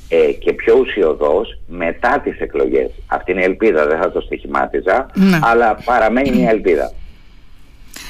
ε, 0.10 0.32
και 0.32 0.54
πιο 0.54 0.78
ουσιοδός 0.80 1.60
μετά 1.68 2.22
τις 2.24 2.40
εκλογές. 2.40 2.90
Αυτή 3.08 3.32
είναι 3.32 3.42
η 3.42 3.44
ελπίδα, 3.44 3.88
δεν 3.88 4.00
θα 4.02 4.12
το 4.12 4.22
στοιχημάτιζα, 4.22 5.10
ναι. 5.14 5.40
αλλά 5.42 5.76
παραμένει 5.86 6.32
μια 6.32 6.50
ελπίδα. 6.50 6.92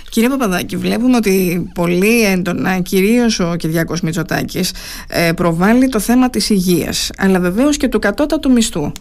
Κύριε 0.09 0.29
Παπαδάκη, 0.29 0.77
βλέπουμε 0.77 1.15
ότι 1.15 1.67
πολύ 1.73 2.23
έντονα, 2.25 2.79
κυρίως 2.79 3.39
ο 3.39 3.55
Κυριάκος 3.55 4.01
Μητσοτάκης, 4.01 4.73
ε, 5.07 5.31
προβάλλει 5.31 5.89
το 5.89 5.99
θέμα 5.99 6.29
της 6.29 6.49
υγείας, 6.49 7.09
αλλά 7.17 7.39
βεβαίως 7.39 7.77
και 7.77 7.87
του 7.87 7.99
κατώτατου 7.99 8.51
μισθού. 8.51 8.91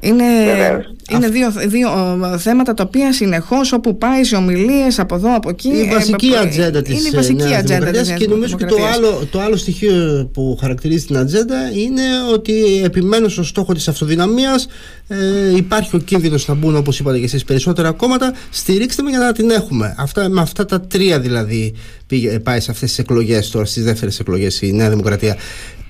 Είναι, 0.00 0.24
είναι 1.10 1.28
δύο, 1.28 1.52
δύο 1.66 1.88
θέματα 2.38 2.74
τα 2.74 2.84
οποία 2.86 3.12
συνεχώς 3.12 3.72
όπου 3.72 3.98
πάει 3.98 4.24
σε 4.24 4.36
ομιλίες 4.36 4.98
από 4.98 5.14
εδώ 5.14 5.34
από 5.36 5.48
εκεί. 5.48 5.68
Η 5.68 5.88
βασική 5.92 6.26
ε, 6.26 6.38
ατζέντα 6.38 6.82
της 6.82 7.02
Δημοκρατίας. 7.02 8.12
Και 8.12 8.28
νομίζω 8.28 8.56
και 8.56 8.64
το 8.64 8.76
άλλο, 8.94 9.26
το 9.30 9.40
άλλο 9.40 9.56
στοιχείο 9.56 10.28
που 10.32 10.58
χαρακτηρίζει 10.60 11.06
την 11.06 11.16
ατζέντα 11.16 11.70
είναι 11.74 12.02
ότι 12.32 12.82
επιμένω 12.84 13.28
στο 13.28 13.42
στόχο 13.42 13.72
της 13.74 13.88
αυτοδυναμίας. 13.88 14.66
Ε, 15.08 15.56
υπάρχει 15.56 15.96
ο 15.96 15.98
κίνδυνος 15.98 16.48
να 16.48 16.54
μπουν, 16.54 16.76
όπως 16.76 16.98
είπατε 16.98 17.18
και 17.18 17.24
εσείς, 17.24 17.44
περισσότερα 17.44 17.92
κόμματα. 17.92 18.32
Στηρίξτε 18.50 19.02
με 19.02 19.10
για 19.10 19.18
να 19.18 19.32
την 19.32 19.50
έχουμε. 19.50 19.94
Αυτά, 19.98 20.28
με 20.28 20.40
αυτά 20.40 20.64
τα 20.64 20.80
τρία 20.80 21.20
δηλαδή 21.20 21.74
πήγε, 22.06 22.38
πάει 22.38 22.60
σε 22.60 22.70
αυτές 22.70 22.88
τις 22.88 22.98
εκλογές 22.98 23.50
τώρα, 23.50 23.64
στις 23.64 23.84
δεύτερες 23.84 24.18
εκλογές 24.18 24.60
η 24.60 24.72
Νέα 24.72 24.90
Δημοκρατία. 24.90 25.36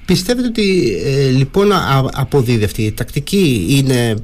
Πιστεύετε 0.07 0.47
ότι 0.47 0.97
ε, 1.05 1.31
λοιπόν 1.31 1.69
αποδίδει 2.15 2.65
αυτή 2.65 2.83
η 2.83 2.93
τακτική, 2.93 3.67
είναι, 3.69 4.15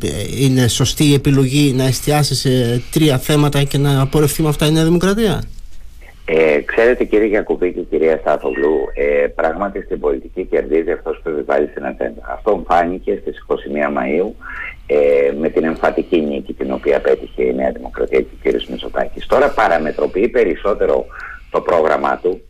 είναι 0.41 0.69
σωστή 0.69 1.05
η 1.05 1.15
επιλογή 1.15 1.73
να 1.73 1.85
εστιάσει 1.85 2.35
σε 2.35 2.83
τρία 2.91 3.19
θέματα 3.19 3.63
και 3.63 3.79
να 3.79 4.01
απορρευτεί 4.01 4.43
με 4.43 4.49
αυτά 4.49 4.67
η 4.67 4.73
Νέα 4.73 4.85
Δημοκρατία; 4.85 5.43
Ε, 6.25 6.61
ξέρετε 6.61 7.05
κύριε 7.05 7.27
Γιακουβή 7.27 7.73
και 7.73 7.81
κυρία 7.81 8.17
Στάθογλου, 8.17 8.75
ε, 8.95 9.27
πράγματι 9.27 9.83
στην 9.83 10.01
πολιτική 10.01 10.45
κερδίζει 10.45 10.91
αυτός 10.91 11.21
που 11.23 11.29
επιβάλλει 11.29 11.69
στην 11.71 11.87
ατζέντα. 11.87 12.23
Αυτό 12.33 12.65
φάνηκε 12.67 13.19
στις 13.21 13.45
21 13.47 13.53
Μαΐου 13.97 14.33
ε, 14.87 15.33
με 15.41 15.49
την 15.49 15.65
εμφατική 15.65 16.21
νίκη 16.21 16.53
την 16.53 16.73
οποία 16.73 17.01
πέτυχε 17.01 17.43
η 17.43 17.55
Νέα 17.55 17.71
Δημοκρατία 17.71 18.21
και 18.21 18.49
ο 18.49 18.53
κ. 18.53 18.69
Μητσοτάκης. 18.69 19.27
Τώρα 19.27 19.49
παραμετροποιεί 19.49 20.29
περισσότερο 20.29 21.07
το 21.51 21.61
πρόγραμμά 21.61 22.19
του 22.23 22.41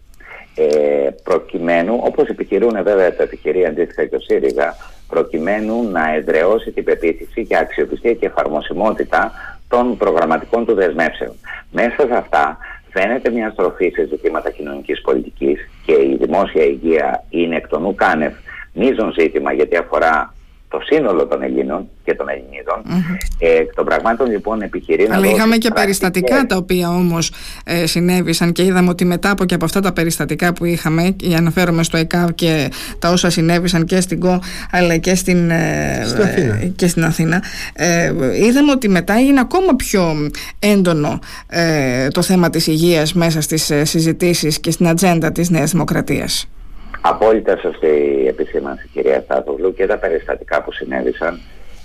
ε, 0.55 1.09
προκειμένου, 1.23 2.01
όπως 2.03 2.29
επιχειρούν 2.29 2.83
βέβαια 2.83 3.17
τα 3.17 3.23
επιχειρία 3.23 3.69
αντίστοιχα 3.69 4.05
και 4.05 4.17
ο 4.17 4.21
ΣΥΡΙΖΑ, 4.21 4.77
προκειμένου 5.09 5.91
να 5.91 6.15
εδραιώσει 6.15 6.71
την 6.71 6.85
πεποίθηση 6.85 7.41
για 7.41 7.59
αξιοπιστία 7.59 8.15
και 8.15 8.27
εφαρμοσιμότητα 8.27 9.33
των 9.69 9.97
προγραμματικών 9.97 10.65
του 10.67 10.75
δεσμεύσεων. 10.75 11.33
Μέσα 11.71 12.07
σε 12.07 12.15
αυτά 12.15 12.59
φαίνεται 12.91 13.31
μια 13.31 13.51
στροφή 13.51 13.91
σε 13.95 14.07
ζητήματα 14.07 14.51
κοινωνικής 14.51 15.01
πολιτικής 15.01 15.69
και 15.87 15.93
η 15.93 16.17
δημόσια 16.21 16.65
υγεία 16.65 17.25
είναι 17.31 17.57
εκ 17.57 17.69
των 17.69 17.85
ουκάνευ 17.85 18.33
μείζον 18.73 19.13
ζήτημα 19.13 19.53
γιατί 19.53 19.77
αφορά 19.77 20.35
το 20.73 20.81
σύνολο 20.83 21.27
των 21.27 21.43
Ελλήνων 21.43 21.89
και 22.05 22.15
των 22.15 22.27
Ελληνίδων. 22.29 22.83
Mm-hmm. 22.87 23.17
Ε, 23.39 23.57
εκ 23.57 23.75
των 23.75 23.85
πραγμάτων 23.85 24.31
λοιπόν 24.31 24.63
επιχειρεί 24.63 25.09
να. 25.09 25.15
Αλλά 25.15 25.27
είχαμε 25.27 25.57
και 25.57 25.71
περιστατικά 25.75 26.47
τα 26.47 26.57
οποία 26.57 26.89
όμως 26.89 27.33
ε, 27.65 27.87
συνέβησαν 27.87 28.53
και 28.53 28.65
είδαμε 28.65 28.89
ότι 28.89 29.05
μετά 29.05 29.31
από 29.31 29.45
και 29.45 29.55
από 29.55 29.65
αυτά 29.65 29.81
τα 29.81 29.93
περιστατικά 29.93 30.53
που 30.53 30.65
είχαμε, 30.65 31.03
και 31.03 31.35
αναφέρομαι 31.35 31.83
στο 31.83 31.97
ΕΚΑΒ 31.97 32.31
και 32.35 32.71
τα 32.99 33.11
όσα 33.11 33.31
συνέβησαν 33.31 33.85
και 33.85 34.01
στην 34.01 34.21
ΚΟ 34.21 34.41
αλλά 34.71 34.97
και 34.97 35.15
στην, 35.15 35.51
ε, 35.51 36.01
ε 36.37 36.67
και 36.77 36.89
στην 36.89 37.05
Αθήνα, 37.05 37.43
ε, 37.73 38.13
είδαμε 38.47 38.71
ότι 38.71 38.89
μετά 38.89 39.15
έγινε 39.15 39.41
ακόμα 39.41 39.77
πιο 39.77 40.31
έντονο 40.59 41.19
ε, 41.49 42.09
το 42.09 42.23
θέμα 42.23 42.51
της 42.51 42.67
υγείας 42.67 43.13
μέσα 43.13 43.41
στις 43.41 43.71
ε, 43.71 43.85
συζητήσεις 43.85 44.61
και 44.61 44.71
στην 44.71 44.89
ατζέντα 44.89 45.33
της 45.33 45.51
Νέας 45.51 45.71
Δημοκρατίας. 45.71 46.49
Απόλυτα 47.05 47.57
σωστή 47.57 48.21
η 48.23 48.27
επισήμανση 48.27 48.89
κυρία 48.93 49.21
Στάθογλου 49.21 49.75
και 49.75 49.87
τα 49.87 49.99
περιστατικά 49.99 50.63
που 50.63 50.73
συνέβησαν 50.73 51.41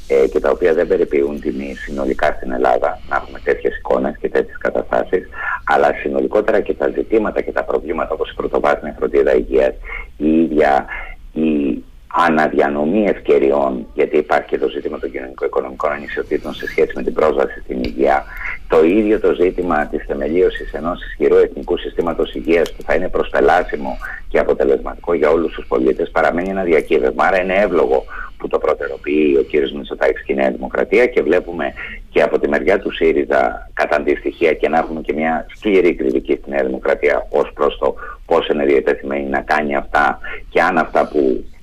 ε, 0.07 0.27
και 0.27 0.39
τα 0.39 0.49
οποία 0.49 0.73
δεν 0.73 0.87
περιποιούν 0.87 1.39
τιμή 1.39 1.75
συνολικά 1.75 2.33
στην 2.37 2.51
Ελλάδα 2.51 2.99
να 3.09 3.15
έχουμε 3.15 3.39
τέτοιες 3.43 3.77
εικόνες 3.77 4.15
και 4.19 4.29
τέτοιες 4.29 4.57
καταστάσεις 4.57 5.27
αλλά 5.63 5.93
συνολικότερα 6.01 6.59
και 6.61 6.73
τα 6.73 6.89
ζητήματα 6.95 7.41
και 7.41 7.51
τα 7.51 7.63
προβλήματα 7.63 8.13
όπως 8.13 8.31
η 8.31 8.33
πρωτοβάθμια 8.35 8.95
φροντίδα 8.97 9.35
υγείας 9.35 9.73
η 10.17 10.41
ίδια 10.41 10.85
η 11.33 11.83
αναδιανομή 12.07 13.05
ευκαιριών, 13.05 13.87
γιατί 13.93 14.17
υπάρχει 14.17 14.47
και 14.47 14.57
το 14.57 14.69
ζήτημα 14.69 14.99
των 14.99 15.11
κοινωνικο-οικονομικών 15.11 15.91
ανισοτήτων 15.91 16.53
σε 16.53 16.67
σχέση 16.67 16.91
με 16.95 17.03
την 17.03 17.13
πρόσβαση 17.13 17.59
στην 17.59 17.83
υγεία, 17.83 18.23
το 18.67 18.83
ίδιο 18.83 19.19
το 19.19 19.33
ζήτημα 19.33 19.85
της 19.87 20.03
θεμελίωσης 20.07 20.73
ενός 20.73 21.03
ισχυρού 21.05 21.35
εθνικού 21.35 21.77
συστήματος 21.77 22.33
υγείας 22.33 22.73
που 22.73 22.83
θα 22.83 22.93
είναι 22.95 23.09
προσπελάσιμο 23.09 23.97
και 24.29 24.39
αποτελεσματικό 24.39 25.13
για 25.13 25.29
όλους 25.29 25.53
τους 25.53 25.65
πολίτες 25.67 26.11
παραμένει 26.11 26.49
ένα 26.49 26.63
διακύβευμα. 26.63 27.25
Άρα 27.25 27.41
είναι 27.41 27.55
εύλογο 27.55 28.03
που 28.37 28.47
το 28.47 28.57
προτεροποιεί 28.57 29.37
ο 29.39 29.43
κ. 29.43 29.71
Μητσοτάκης 29.71 30.23
και 30.23 30.33
η 30.33 30.35
Νέα 30.35 30.51
Δημοκρατία 30.51 31.05
και 31.05 31.21
βλέπουμε 31.21 31.73
και 32.09 32.21
από 32.21 32.39
τη 32.39 32.49
μεριά 32.49 32.79
του 32.79 32.91
ΣΥΡΙΖΑ 32.91 33.69
κατά 33.73 33.95
αντιστοιχεία 33.95 34.53
και 34.53 34.69
να 34.69 34.77
έχουμε 34.77 35.01
και 35.01 35.13
μια 35.13 35.45
σκληρή 35.55 35.93
κριτική 35.95 36.39
στη 36.41 36.49
Νέα 36.49 36.63
Δημοκρατία 36.63 37.27
ως 37.29 37.51
προς 37.53 37.77
το 37.77 37.95
πώς 38.25 38.47
είναι 38.47 38.65
διατεθειμένη 38.65 39.29
να 39.29 39.41
κάνει 39.41 39.75
αυτά 39.75 40.19
και 40.49 40.61
αν 40.61 40.77
αυτά 40.77 41.07
που 41.07 41.19
ε, 41.19 41.56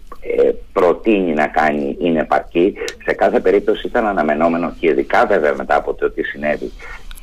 προτείνει 0.75 1.33
να 1.33 1.47
κάνει 1.47 1.97
είναι 2.01 2.21
επαρκή. 2.21 2.75
Σε 3.05 3.13
κάθε 3.15 3.41
περίπτωση 3.41 3.87
ήταν 3.87 4.07
αναμενόμενο 4.07 4.73
και 4.81 4.89
ειδικά 4.89 5.27
βέβαια 5.27 5.55
μετά 5.55 5.77
από 5.77 5.95
το 5.95 6.11
τι 6.11 6.23
συνέβη 6.23 6.73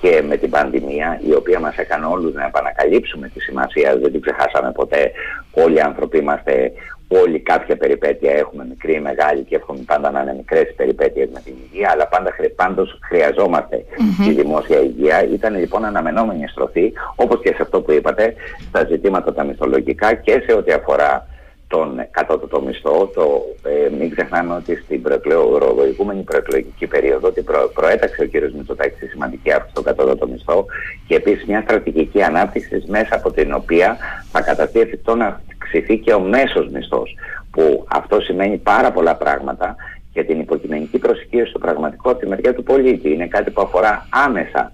και 0.01 0.23
με 0.27 0.37
την 0.37 0.49
πανδημία 0.49 1.19
η 1.27 1.33
οποία 1.33 1.59
μας 1.59 1.75
έκανε 1.77 2.05
όλους 2.05 2.33
να 2.33 2.45
επανακαλύψουμε 2.45 3.27
τη 3.33 3.39
σημασία, 3.39 3.97
δεν 3.97 4.11
την 4.11 4.21
ξεχάσαμε 4.21 4.71
ποτέ. 4.71 5.11
Όλοι 5.51 5.75
οι 5.75 5.79
άνθρωποι 5.79 6.17
είμαστε, 6.17 6.71
όλοι 7.07 7.39
κάποια 7.39 7.77
περιπέτεια 7.77 8.31
έχουμε, 8.31 8.65
μικρή 8.69 8.93
ή 8.93 8.99
μεγάλη 8.99 9.41
και 9.41 9.55
εύχομαι 9.55 9.83
πάντα 9.85 10.11
να 10.11 10.21
είναι 10.21 10.33
μικρές 10.33 10.69
οι 10.69 10.73
περιπέτειες 10.73 11.29
με 11.33 11.41
την 11.45 11.53
υγεία, 11.65 11.89
αλλά 11.91 12.07
πάντα 12.07 12.33
πάντως 12.55 12.99
χρειαζόμαστε 13.03 13.77
mm-hmm. 13.77 14.25
τη 14.25 14.33
δημόσια 14.33 14.79
υγεία. 14.79 15.23
Ήταν 15.23 15.55
λοιπόν 15.55 15.85
αναμενόμενη 15.85 16.47
στροφή, 16.47 16.93
όπως 17.15 17.41
και 17.41 17.53
σε 17.55 17.61
αυτό 17.61 17.81
που 17.81 17.91
είπατε, 17.91 18.33
στα 18.67 18.85
ζητήματα 18.85 19.33
τα 19.33 19.43
μυθολογικά 19.43 20.13
και 20.13 20.43
σε 20.47 20.53
ό,τι 20.53 20.71
αφορά 20.71 21.27
τον 21.71 22.07
κατώτατο 22.11 22.61
μισθό. 22.61 23.11
Το, 23.15 23.45
ε, 23.63 23.89
μην 23.97 24.09
ξεχνάμε 24.09 24.53
ότι 24.55 24.75
στην 24.75 25.01
προεκλογική 25.01 26.23
προεκλογική 26.23 26.87
περίοδο 26.87 27.31
την 27.31 27.43
προ, 27.43 27.71
προέταξε 27.73 28.23
ο 28.23 28.27
κ. 28.27 28.53
Μητσοτάκης 28.57 28.99
τη 28.99 29.07
σημαντική 29.07 29.51
αύξηση 29.51 29.71
στον 29.71 29.83
κατώτατο 29.83 30.27
μισθό 30.27 30.65
και 31.07 31.15
επίσης 31.15 31.45
μια 31.45 31.61
στρατηγική 31.61 32.23
ανάπτυξη 32.23 32.83
μέσα 32.87 33.15
από 33.15 33.31
την 33.31 33.53
οποία 33.53 33.97
θα 34.31 34.41
καταστεί 34.41 34.79
εφικτό 34.79 35.15
να 35.15 35.41
αυξηθεί 35.51 35.97
και 35.97 36.13
ο 36.13 36.19
μέσος 36.19 36.67
μισθός 36.69 37.15
που 37.51 37.85
αυτό 37.89 38.21
σημαίνει 38.21 38.57
πάρα 38.57 38.91
πολλά 38.91 39.15
πράγματα 39.15 39.75
για 40.13 40.25
την 40.25 40.39
υποκειμενική 40.39 40.97
προσοχή 40.97 41.43
στο 41.43 41.59
πραγματικό 41.59 42.11
από 42.11 42.19
τη 42.19 42.27
μεριά 42.27 42.53
του 42.53 42.63
πολίτη. 42.63 43.13
Είναι 43.13 43.27
κάτι 43.27 43.51
που 43.51 43.61
αφορά 43.61 44.07
άμεσα 44.09 44.71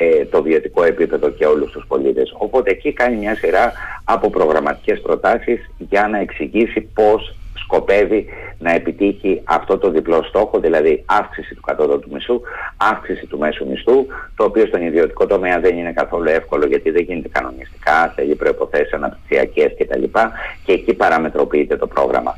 ε, 0.00 0.24
το 0.24 0.42
βιωτικό 0.42 0.84
επίπεδο 0.84 1.30
και 1.30 1.46
όλους 1.46 1.70
τους 1.72 1.84
πολίτες. 1.88 2.34
Οπότε 2.38 2.70
εκεί 2.70 2.92
κάνει 2.92 3.16
μια 3.16 3.34
σειρά 3.36 3.72
από 4.04 4.30
προγραμματικές 4.30 5.00
προτάσεις 5.00 5.70
για 5.78 6.08
να 6.08 6.18
εξηγήσει 6.18 6.80
πώς 6.80 7.36
σκοπεύει 7.54 8.26
να 8.58 8.72
επιτύχει 8.72 9.40
αυτό 9.44 9.78
το 9.78 9.90
διπλό 9.90 10.22
στόχο, 10.22 10.60
δηλαδή 10.60 11.02
αύξηση 11.06 11.54
του 11.54 11.60
κατώτατου 11.60 12.10
μισθού, 12.12 12.40
αύξηση 12.76 13.26
του 13.26 13.38
μέσου 13.38 13.66
μισθού, 13.68 14.06
το 14.36 14.44
οποίο 14.44 14.66
στον 14.66 14.82
ιδιωτικό 14.82 15.26
τομέα 15.26 15.60
δεν 15.60 15.78
είναι 15.78 15.92
καθόλου 15.92 16.28
εύκολο 16.28 16.66
γιατί 16.66 16.90
δεν 16.90 17.02
γίνεται 17.02 17.28
κανονιστικά, 17.28 18.12
θέλει 18.16 18.34
προποθέσει 18.34 18.94
αναπτυξιακές 18.94 19.72
κτλ. 19.78 20.04
Και 20.64 20.72
εκεί 20.72 20.94
παραμετροποιείται 20.94 21.76
το 21.76 21.86
πρόγραμμα. 21.86 22.34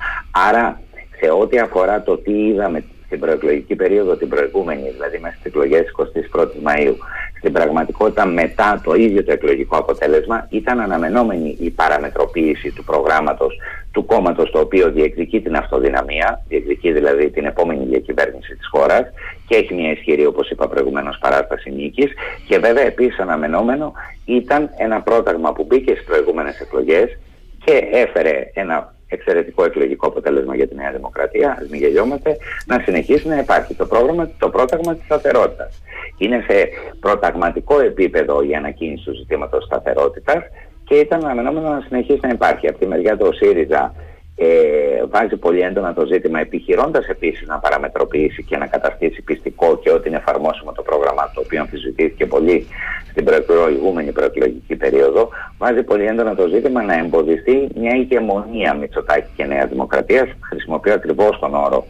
Άρα, 0.48 0.80
σε 1.20 1.30
ό,τι 1.30 1.58
αφορά 1.58 2.02
το 2.02 2.16
τι 2.16 2.46
είδαμε 2.46 2.84
στην 3.06 3.20
προεκλογική 3.20 3.74
περίοδο 3.74 4.16
την 4.16 4.28
προηγούμενη, 4.28 4.90
δηλαδή 4.90 5.18
μέσα 5.18 5.34
στις 5.34 5.46
εκλογές 5.46 5.84
21 6.32 6.42
Μαΐου, 6.66 6.94
στην 7.40 7.52
πραγματικότητα 7.52 8.26
μετά 8.26 8.80
το 8.84 8.94
ίδιο 8.94 9.24
το 9.24 9.32
εκλογικό 9.32 9.76
αποτέλεσμα 9.76 10.46
ήταν 10.50 10.80
αναμενόμενη 10.80 11.56
η 11.60 11.70
παραμετροποίηση 11.70 12.70
του 12.70 12.84
προγράμματος 12.84 13.56
του 13.92 14.04
κόμματος 14.04 14.50
το 14.50 14.58
οποίο 14.58 14.90
διεκδικεί 14.90 15.40
την 15.40 15.56
αυτοδυναμία, 15.56 16.44
διεκδικεί 16.48 16.92
δηλαδή 16.92 17.30
την 17.30 17.44
επόμενη 17.44 17.84
διακυβέρνηση 17.84 18.56
της 18.56 18.68
χώρας 18.70 19.06
και 19.46 19.56
έχει 19.56 19.74
μια 19.74 19.90
ισχυρή 19.90 20.26
όπως 20.26 20.50
είπα 20.50 20.68
προηγουμένως 20.68 21.18
παράσταση 21.18 21.70
νίκης. 21.70 22.12
Και 22.46 22.58
βέβαια 22.58 22.84
επίσης 22.84 23.18
αναμενόμενο 23.18 23.92
ήταν 24.24 24.70
ένα 24.78 25.00
πρόταγμα 25.00 25.52
που 25.52 25.64
μπήκε 25.64 25.92
στις 25.94 26.04
προηγούμενες 26.04 26.60
εκλογές 26.60 27.18
και 27.64 27.88
έφερε 27.92 28.50
ένα 28.54 28.94
εξαιρετικό 29.10 29.64
εκλογικό 29.64 30.06
αποτέλεσμα 30.06 30.54
για 30.56 30.68
τη 30.68 30.74
Νέα 30.74 30.92
Δημοκρατία, 30.92 31.56
ας 31.60 31.68
μην 31.68 31.80
γελιόμαστε, 31.80 32.36
να 32.66 32.82
συνεχίσει 32.84 33.28
να 33.28 33.38
υπάρχει 33.38 33.74
το, 33.74 33.86
πρόγραμμα, 33.86 34.30
το 34.38 34.48
πρόταγμα 34.48 34.94
της 34.94 35.04
σταθερότητας. 35.04 35.82
Είναι 36.18 36.44
σε 36.48 36.68
προταγματικό 37.00 37.80
επίπεδο 37.80 38.42
η 38.42 38.54
ανακοίνηση 38.54 39.04
του 39.04 39.14
ζητήματος 39.14 39.64
σταθερότητας 39.64 40.42
και 40.84 40.94
ήταν 40.94 41.24
αναμενόμενο 41.24 41.68
να 41.68 41.80
συνεχίσει 41.86 42.20
να 42.22 42.28
υπάρχει. 42.28 42.68
Από 42.68 42.78
τη 42.78 42.86
μεριά 42.86 43.16
του 43.16 43.26
ο 43.28 43.32
ΣΥΡΙΖΑ 43.32 43.94
ε, 44.42 45.04
βάζει 45.10 45.36
πολύ 45.36 45.60
έντονα 45.60 45.94
το 45.94 46.06
ζήτημα 46.06 46.40
επιχειρώντας 46.40 47.06
επίσης 47.06 47.46
να 47.46 47.58
παραμετροποιήσει 47.58 48.42
και 48.42 48.56
να 48.56 48.66
καταστήσει 48.66 49.22
πιστικό 49.22 49.78
και 49.82 49.90
ότι 49.90 50.08
είναι 50.08 50.16
εφαρμόσιμο 50.16 50.72
το 50.72 50.82
πρόγραμμα 50.82 51.30
το 51.34 51.40
οποίο 51.40 51.60
αμφισβητήθηκε 51.60 52.26
πολύ 52.26 52.66
στην 53.10 53.24
προεκλογική 53.24 54.12
προεκλογική 54.12 54.76
περίοδο 54.76 55.28
βάζει 55.58 55.82
πολύ 55.82 56.04
έντονα 56.04 56.34
το 56.34 56.46
ζήτημα 56.46 56.82
να 56.82 56.98
εμποδιστεί 56.98 57.68
μια 57.74 57.94
ηγεμονία 57.96 58.74
Μητσοτάκη 58.74 59.28
και 59.36 59.44
Νέας 59.44 59.68
Δημοκρατίας 59.68 60.28
χρησιμοποιώ 60.40 60.94
ακριβώς 60.94 61.38
τον 61.38 61.54
όρο 61.54 61.86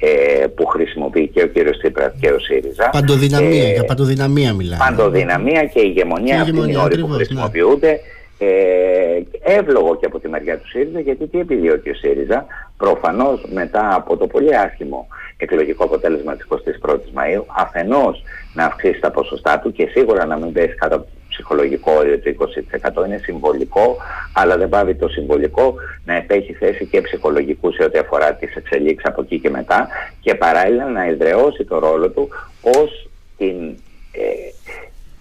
ε, 0.00 0.46
που 0.46 0.66
χρησιμοποιεί 0.66 1.28
και 1.28 1.42
ο 1.42 1.46
κύριος 1.46 1.78
Τσίπρας 1.78 2.12
και 2.20 2.30
ο 2.30 2.38
ΣΥΡΙΖΑ. 2.38 2.88
Παντοδυναμία, 2.92 3.68
ε, 3.68 3.72
για 3.72 3.84
παντοδυναμία 3.84 4.52
μιλάμε. 4.52 4.84
Παντοδυναμία 4.88 5.64
και 5.64 5.80
ηγεμονία, 5.80 6.40
αυτή 6.40 6.56
είναι 6.56 6.72
οι 6.72 6.76
όροι 6.76 7.00
που 7.00 7.08
ναι. 7.08 7.98
Χρησιμοποιούνται. 8.42 9.26
Ε, 9.42 9.58
εύλογο 9.58 9.96
και 9.96 10.06
από 10.06 10.18
τη 10.18 10.28
μεριά 10.28 10.58
του 10.58 10.68
ΣΥΡΙΖΑ 10.68 11.00
γιατί 11.00 11.26
τι 11.26 11.38
επιδιώκει 11.38 11.90
ο 11.90 11.94
ΣΥΡΙΖΑ; 11.94 12.46
Προφανώς 12.76 13.46
μετά 13.52 13.94
από 13.94 14.16
το 14.16 14.26
πολύ 14.26 14.56
άσχημο 14.56 15.06
εκλογικό 15.36 15.84
αποτέλεσμα 15.84 16.36
της 16.36 16.46
21ης 16.48 17.12
Μαΐου 17.14 17.44
αφενός 17.58 18.22
να 18.54 18.64
αυξήσει 18.64 19.00
τα 19.00 19.10
ποσοστά 19.10 19.58
του 19.58 19.72
και 19.72 19.86
σίγουρα 19.86 20.26
να 20.26 20.36
μην 20.36 20.52
πέσει 20.52 20.74
κάτω 20.74 21.06
ψυχολογικό 21.28 21.92
όριο 21.92 22.18
του 22.18 22.36
20% 23.02 23.06
είναι 23.06 23.16
συμβολικό 23.16 23.96
αλλά 24.34 24.56
δεν 24.56 24.68
πάβει 24.68 24.94
το 24.94 25.08
συμβολικό 25.08 25.74
να 26.04 26.14
επέχει 26.14 26.52
θέση 26.52 26.86
και 26.86 27.00
ψυχολογικού 27.00 27.72
σε 27.72 27.84
ό,τι 27.84 27.98
αφορά 27.98 28.34
τις 28.34 28.56
εξελίξεις 28.56 29.08
από 29.08 29.22
εκεί 29.22 29.38
και 29.38 29.50
μετά 29.50 29.88
και 30.20 30.34
παράλληλα 30.34 30.86
να 30.86 31.06
ιδραιώσει 31.06 31.64
το 31.64 31.78
ρόλο 31.78 32.10
του 32.10 32.28
ως 32.60 33.10
την 33.36 33.56
ε, 34.12 34.52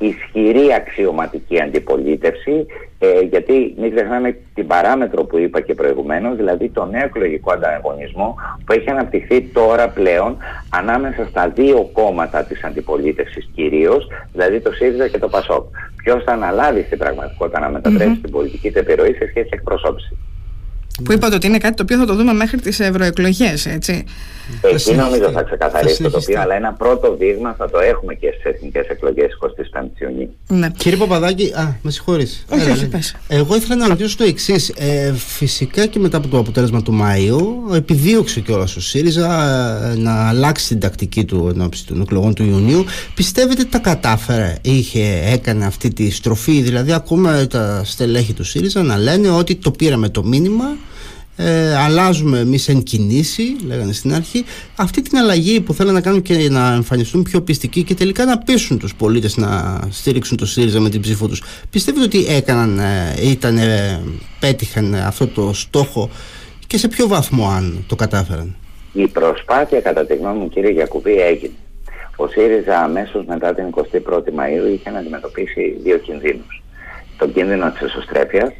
ισχυρή 0.05 0.73
αξιωματική 0.73 1.61
αντιπολίτευση 1.61 2.65
ε, 3.03 3.22
γιατί 3.22 3.74
μην 3.77 3.96
ξεχνάμε 3.96 4.38
την 4.53 4.67
παράμετρο 4.67 5.24
που 5.24 5.38
είπα 5.38 5.62
και 5.62 5.74
προηγουμένως 5.74 6.36
δηλαδή 6.36 6.70
το 6.70 6.86
νέο 6.86 7.03
εκλογικό 7.03 7.51
ανταγωνισμό 7.51 8.36
που 8.65 8.74
έχει 8.74 8.89
αναπτυχθεί 8.89 9.41
τώρα 9.41 9.89
πλέον 9.89 10.38
ανάμεσα 10.70 11.25
στα 11.29 11.50
δύο 11.50 11.89
κόμματα 11.93 12.43
της 12.43 12.63
αντιπολίτευσης 12.63 13.50
κυρίως 13.55 14.08
δηλαδή 14.31 14.60
το 14.60 14.72
ΣΥΡΙΖΑ 14.72 15.08
και 15.08 15.17
το 15.17 15.27
ΠΑΣΟΚ. 15.29 15.65
Ποιος 16.03 16.24
θα 16.24 16.31
αναλάβει 16.31 16.84
στην 16.84 16.98
πραγματικότητα 16.98 17.60
να 17.60 17.70
μετατρέψει 17.70 18.20
την 18.22 18.31
πολιτική 18.31 18.72
επιρροή 18.74 19.13
σε 19.13 19.27
σχέση 19.27 19.50
εκπροσώπηση; 19.51 20.17
Που 21.03 21.12
είπατε 21.12 21.36
ότι 21.36 21.48
είναι 21.48 21.57
κάτι 21.57 21.75
το 21.75 21.83
οποίο 21.83 21.98
θα 21.98 22.05
το 22.05 22.15
δούμε 22.15 22.33
μέχρι 22.33 22.60
τις 22.60 22.79
ευρωεκλογές, 22.79 23.65
έτσι. 23.65 24.05
Εκεί 24.62 24.93
νομίζω 24.93 25.31
θα 25.31 25.43
ξεκαθαρίσει 25.43 26.03
το 26.03 26.10
τοπίο, 26.10 26.41
αλλά 26.41 26.55
ένα 26.55 26.74
πρώτο 26.74 27.15
δείγμα 27.19 27.55
θα 27.57 27.69
το 27.69 27.79
έχουμε 27.79 28.13
και 28.13 28.27
στις 28.39 28.43
εθνικές 28.43 28.88
εκλογές 28.88 29.38
25 29.74 29.83
Ιουνίου. 29.98 30.36
Ναι. 30.48 30.69
Κύριε 30.77 30.98
Παπαδάκη, 30.98 31.51
α, 31.55 31.75
με 31.81 31.91
συγχωρείς. 31.91 32.45
Όχι, 32.50 32.71
όχι, 32.71 32.89
Εγώ 33.27 33.55
ήθελα 33.55 33.75
να 33.75 33.88
ρωτήσω 33.88 34.17
το 34.17 34.24
εξής. 34.24 34.69
Ε, 34.69 35.13
φυσικά 35.13 35.86
και 35.86 36.00
μετά 36.00 36.17
από 36.17 36.27
το 36.27 36.38
αποτέλεσμα 36.38 36.81
του 36.81 37.00
Μαΐου, 37.01 37.75
επιδίωξε 37.75 38.39
κιόλας 38.39 38.75
ο 38.75 38.81
ΣΥΡΙΖΑ 38.81 39.27
ε, 39.91 39.95
να 39.95 40.27
αλλάξει 40.27 40.67
την 40.67 40.79
τακτική 40.79 41.25
του 41.25 41.51
ενώπιση 41.53 41.88
των 41.88 42.01
εκλογών 42.01 42.33
του 42.33 42.43
Ιουνίου. 42.43 42.86
Πιστεύετε 43.15 43.63
τα 43.63 43.79
κατάφερε, 43.79 44.55
είχε, 44.62 45.21
έκανε 45.25 45.65
αυτή 45.65 45.93
τη 45.93 46.12
στροφή, 46.12 46.62
δηλαδή 46.62 46.93
ακούμε 46.93 47.48
τα 47.50 47.81
στελέχη 47.86 48.33
του 48.33 48.43
ΣΥΡΙΖΑ 48.43 48.83
να 48.83 48.98
λένε 48.98 49.29
ότι 49.29 49.55
το 49.55 49.71
πήραμε 49.71 50.10
το 50.10 50.24
μήνυμα 50.24 50.65
ε, 51.35 51.75
αλλάζουμε 51.75 52.39
εμείς 52.39 52.67
εν 52.67 52.83
κινήσει, 52.83 53.43
λέγανε 53.65 53.93
στην 53.93 54.13
αρχή, 54.13 54.45
αυτή 54.75 55.01
την 55.01 55.17
αλλαγή 55.17 55.61
που 55.61 55.73
θέλουν 55.73 55.93
να 55.93 56.01
κάνουν 56.01 56.21
και 56.21 56.50
να 56.50 56.73
εμφανιστούν 56.73 57.23
πιο 57.23 57.41
πιστικοί 57.41 57.83
και 57.83 57.93
τελικά 57.93 58.25
να 58.25 58.38
πείσουν 58.38 58.79
τους 58.79 58.95
πολίτες 58.95 59.38
να 59.38 59.79
στήριξουν 59.89 60.38
το 60.38 60.45
ΣΥΡΙΖΑ 60.45 60.79
με 60.79 60.89
την 60.89 61.01
ψήφο 61.01 61.27
τους. 61.27 61.43
Πιστεύετε 61.69 62.05
ότι 62.05 62.25
έκαναν, 62.25 62.79
ε, 62.79 63.29
ήταν, 63.29 63.57
ε, 63.57 64.01
πέτυχαν 64.39 64.95
αυτό 64.95 65.27
το 65.27 65.53
στόχο 65.53 66.09
και 66.67 66.77
σε 66.77 66.88
ποιο 66.88 67.07
βαθμό 67.07 67.50
αν 67.50 67.83
το 67.88 67.95
κατάφεραν; 67.95 68.55
Η 68.93 69.07
προσπάθεια 69.07 69.81
κατά 69.81 70.05
τη 70.05 70.15
γνώμη 70.15 70.39
μου 70.39 70.50
κύριε 70.50 70.71
Γιακουβή 70.71 71.13
έγινε. 71.21 71.53
Ο 72.15 72.27
ΣΥΡΙΖΑ 72.27 72.79
αμέσως 72.79 73.25
μετά 73.25 73.53
την 73.53 73.65
21η 73.65 74.29
Μαΐου 74.29 74.73
είχε 74.73 74.89
να 74.89 75.00
αντιμετωπίσει 75.00 75.79
δύο 75.83 75.98
κινδύνους. 75.98 76.63
Τον 77.17 77.33
κίνδυνο 77.33 77.72
της 77.72 77.81
εσωστρέφειας, 77.81 78.51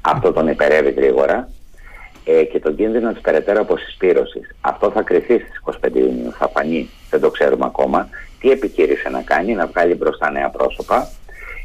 αυτό 0.00 0.32
τον 0.32 0.48
υπερεύει 0.48 0.90
γρήγορα, 0.90 1.48
ε, 2.28 2.44
και 2.44 2.60
τον 2.60 2.76
κίνδυνο 2.76 3.12
της 3.12 3.20
περαιτέρω 3.20 3.60
αποσυσπήρωσης. 3.60 4.56
Αυτό 4.60 4.90
θα 4.90 5.02
κρυθεί 5.02 5.38
στις 5.38 5.60
25 5.84 5.94
Ιουνίου, 5.94 6.32
θα 6.32 6.48
φανεί, 6.48 6.88
δεν 7.10 7.20
το 7.20 7.30
ξέρουμε 7.30 7.64
ακόμα. 7.64 8.08
Τι 8.40 8.50
επιχείρησε 8.50 9.08
να 9.08 9.22
κάνει, 9.22 9.54
να 9.54 9.66
βγάλει 9.66 9.94
μπροστά 9.94 10.30
νέα 10.30 10.48
πρόσωπα, 10.48 11.08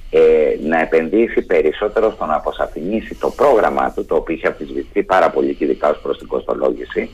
ε, 0.10 0.20
να 0.64 0.82
επενδύσει 0.82 1.42
περισσότερο 1.42 2.12
στο 2.12 2.26
να 2.26 2.36
αποσαφηνίσει 2.36 3.16
το 3.16 3.30
πρόγραμμά 3.30 3.92
του, 3.92 4.06
το 4.06 4.16
οποίο 4.16 4.36
είχε 4.36 4.48
αμφισβητηθεί 4.48 5.04
πάρα 5.04 5.30
πολύ 5.30 5.54
και 5.54 5.64
ειδικά 5.64 5.90
ως 5.90 6.00
προς 6.02 6.18
την 6.18 6.28
κοστολόγηση, 6.28 7.10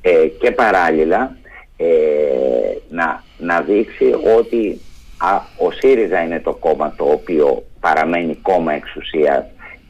ε, 0.00 0.26
και 0.40 0.50
παράλληλα 0.50 1.36
ε, 1.76 1.86
να, 2.90 3.22
να 3.38 3.60
δείξει 3.60 4.14
ότι 4.38 4.80
α, 5.18 5.34
ο 5.66 5.70
ΣΥΡΙΖΑ 5.70 6.22
είναι 6.22 6.40
το 6.40 6.52
κόμμα 6.52 6.94
το 6.96 7.04
οποίο 7.04 7.64
παραμένει 7.80 8.34
κόμμα 8.34 8.72
εξουσίας 8.72 9.44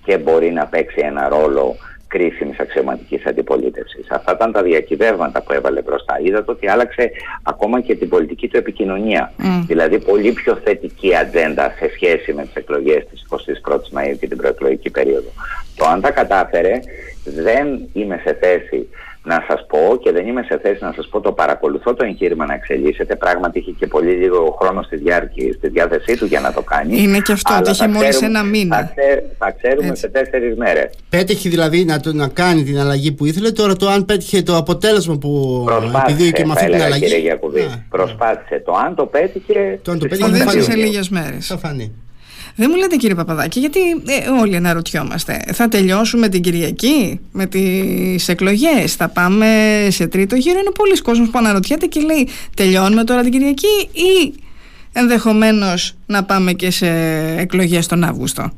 και 0.05 0.19
μπορεί 0.19 0.51
να 0.51 0.67
παίξει 0.67 1.01
ένα 1.01 1.29
ρόλο 1.29 1.77
κρίσιμης 2.15 2.59
αξιωματικής 2.59 3.27
αντιπολίτευσης. 3.27 4.11
Αυτά 4.11 4.33
ήταν 4.33 4.53
τα 4.53 4.63
διακυβεύματα 4.63 5.43
που 5.43 5.53
έβαλε 5.53 5.83
μπροστά. 5.83 6.21
Είδατε 6.23 6.51
ότι 6.51 6.69
άλλαξε 6.69 7.11
ακόμα 7.43 7.81
και 7.81 7.95
την 7.95 8.09
πολιτική 8.09 8.49
του 8.49 8.57
επικοινωνία. 8.57 9.33
Δηλαδή, 9.67 9.99
πολύ 9.99 10.33
πιο 10.33 10.55
θετική 10.65 11.17
ατζέντα 11.17 11.75
σε 11.79 11.91
σχέση 11.95 12.33
με 12.33 12.43
τις 12.43 12.55
εκλογές 12.55 13.07
της 13.11 13.27
21η 13.31 13.89
Μαου 13.93 14.17
και 14.21 14.29
την 14.29 14.37
προεκλογική 14.37 14.91
περίοδο. 14.91 15.31
Το 15.77 15.85
αν 15.85 16.01
τα 16.01 16.11
κατάφερε, 16.11 16.81
δεν 17.25 17.67
είμαι 17.93 18.21
σε 18.25 18.39
θέση 18.41 18.89
να 19.25 19.45
σας 19.49 19.67
πω 19.67 19.99
και 20.03 20.13
δεν 20.13 20.27
είμαι 20.27 20.43
σε 20.43 20.59
θέση 20.63 20.85
να 20.85 20.93
σας 20.97 21.09
πω 21.09 21.21
το 21.21 21.33
παρακολουθώ 21.33 21.95
το 21.95 22.05
εγχείρημα 22.05 22.47
να 22.47 22.55
εξελίσσεται. 22.55 23.17
Πράγματι 23.17 23.59
είχε 23.59 23.71
και 23.71 23.87
πολύ 23.87 24.13
λίγο 24.13 24.57
χρόνο 24.61 24.83
στη, 24.83 24.97
διάρκεια, 24.97 25.53
στη 25.53 25.69
διάθεσή 25.69 26.17
του 26.17 26.25
για 26.25 26.41
να 26.41 26.53
το 26.53 26.63
κάνει. 26.63 27.03
Είναι 27.03 27.21
και 27.21 27.33
αυτό 27.33 27.55
ότι 27.59 27.71
είχε 27.71 27.89
μόλις 27.89 28.23
ένα 28.23 28.43
μήνα. 28.43 28.77
θα, 28.77 28.93
θα 29.39 29.55
ξέρουμε 29.63 29.89
Έτσι. 29.89 30.01
σε 30.01 30.09
τέσσερις 30.09 30.57
μέρες. 30.57 30.91
Πέτυχε 31.09 31.49
δηλαδή 31.49 31.85
να, 31.85 32.01
το, 32.01 32.13
να 32.13 32.29
κάνει 32.29 32.63
την 32.63 32.79
αλλαγή 32.79 33.13
που 33.13 33.27
ήθελε. 33.27 33.51
Τώρα 33.51 33.77
το 33.77 33.89
αν 33.89 34.05
πέτυχε 34.05 34.43
το 34.43 34.57
αποτέλεσμα 34.57 35.19
που 35.19 35.65
επιδίωκε 36.03 36.45
με 36.45 36.53
αυτή 36.53 36.71
την 36.71 36.83
αλλαγή 36.83 37.07
κύριε 37.07 37.39
προσπάθησε. 37.89 38.63
Το 38.65 38.73
αν 38.87 38.95
το 38.95 39.07
πέτυχε 39.07 39.79
το 39.83 39.91
αν 39.91 39.99
το 39.99 40.07
πέτυχε 40.07 40.61
σε 40.61 40.75
λίγες 40.75 41.09
μέρες. 41.09 41.47
Θα 41.47 41.59
φανεί 41.59 42.02
δεν 42.57 42.69
μου 42.71 42.77
λέτε 42.77 42.97
κύριε 42.97 43.15
Παπαδάκη, 43.15 43.61
γιατί 43.61 43.81
ε, 43.81 44.41
όλοι 44.41 44.57
αναρωτιόμαστε. 44.57 45.43
Θα 45.53 45.69
τελειώσουμε 45.69 46.29
την 46.29 46.41
Κυριακή 46.43 47.21
με 47.33 47.47
τις 47.47 48.29
εκλογές, 48.29 48.95
θα 48.97 49.09
πάμε 49.09 49.47
σε 49.89 50.07
τρίτο 50.07 50.37
γύρο; 50.37 50.59
Είναι 50.59 50.71
πολλοί 50.75 51.03
κόσμος 51.03 51.31
που 51.31 51.39
αναρωτιέται 51.39 51.87
και 51.87 52.01
λέει 52.01 52.29
τελειώνουμε 52.57 53.05
τώρα 53.05 53.23
την 53.23 53.31
Κυριακή 53.31 53.89
ή 53.93 54.35
ενδεχομένως 54.93 55.95
να 56.07 56.25
πάμε 56.25 56.53
και 56.53 56.71
σε 56.71 56.89
εκλογές 57.39 57.87
τον 57.87 58.05
Αύγουστο; 58.05 58.53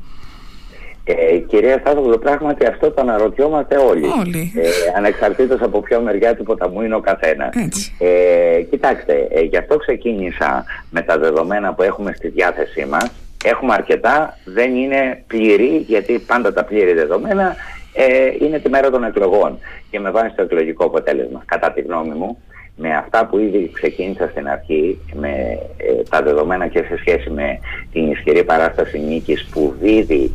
Ε, 1.03 1.37
κυρία 1.37 1.77
Στάδογλου, 1.77 2.19
πράγματι 2.19 2.65
αυτό 2.65 2.91
το 2.91 3.01
αναρωτιόμαστε 3.01 3.77
όλοι. 3.77 4.05
όλοι. 4.19 4.51
Ε, 4.55 4.69
ανεξαρτήτως 4.97 5.61
από 5.61 5.81
ποιο 5.81 6.01
μεριά 6.01 6.35
του 6.35 6.43
ποταμού 6.43 6.81
είναι 6.81 6.95
ο 6.95 6.99
καθένας. 6.99 7.55
Ε, 7.99 8.61
κοιτάξτε, 8.69 9.27
ε, 9.29 9.41
γι' 9.41 9.57
αυτό 9.57 9.77
ξεκίνησα 9.77 10.65
με 10.89 11.01
τα 11.01 11.17
δεδομένα 11.17 11.73
που 11.73 11.81
έχουμε 11.81 12.13
στη 12.15 12.27
διάθεσή 12.27 12.85
μας 12.89 13.11
Έχουμε 13.45 13.73
αρκετά, 13.73 14.37
δεν 14.45 14.75
είναι 14.75 15.23
πλήρη, 15.27 15.83
γιατί 15.87 16.19
πάντα 16.27 16.53
τα 16.53 16.63
πλήρη 16.63 16.93
δεδομένα 16.93 17.55
ε, 17.93 18.45
είναι 18.45 18.59
τη 18.59 18.69
μέρα 18.69 18.89
των 18.89 19.03
εκλογών 19.03 19.59
και 19.91 19.99
με 19.99 20.11
βάση 20.11 20.35
το 20.35 20.41
εκλογικό 20.41 20.85
αποτέλεσμα. 20.85 21.43
Κατά 21.45 21.71
τη 21.71 21.81
γνώμη 21.81 22.13
μου, 22.15 22.37
με 22.75 22.95
αυτά 22.95 23.25
που 23.25 23.37
ήδη 23.37 23.71
ξεκίνησα 23.73 24.27
στην 24.27 24.47
αρχή, 24.47 24.99
με 25.13 25.29
ε, 25.77 26.03
τα 26.09 26.21
δεδομένα 26.21 26.67
και 26.67 26.79
σε 26.79 26.97
σχέση 26.97 27.29
με 27.29 27.59
την 27.91 28.11
ισχυρή 28.11 28.43
παράσταση 28.43 28.99
νίκης 28.99 29.45
που 29.51 29.75
δίδει 29.81 30.31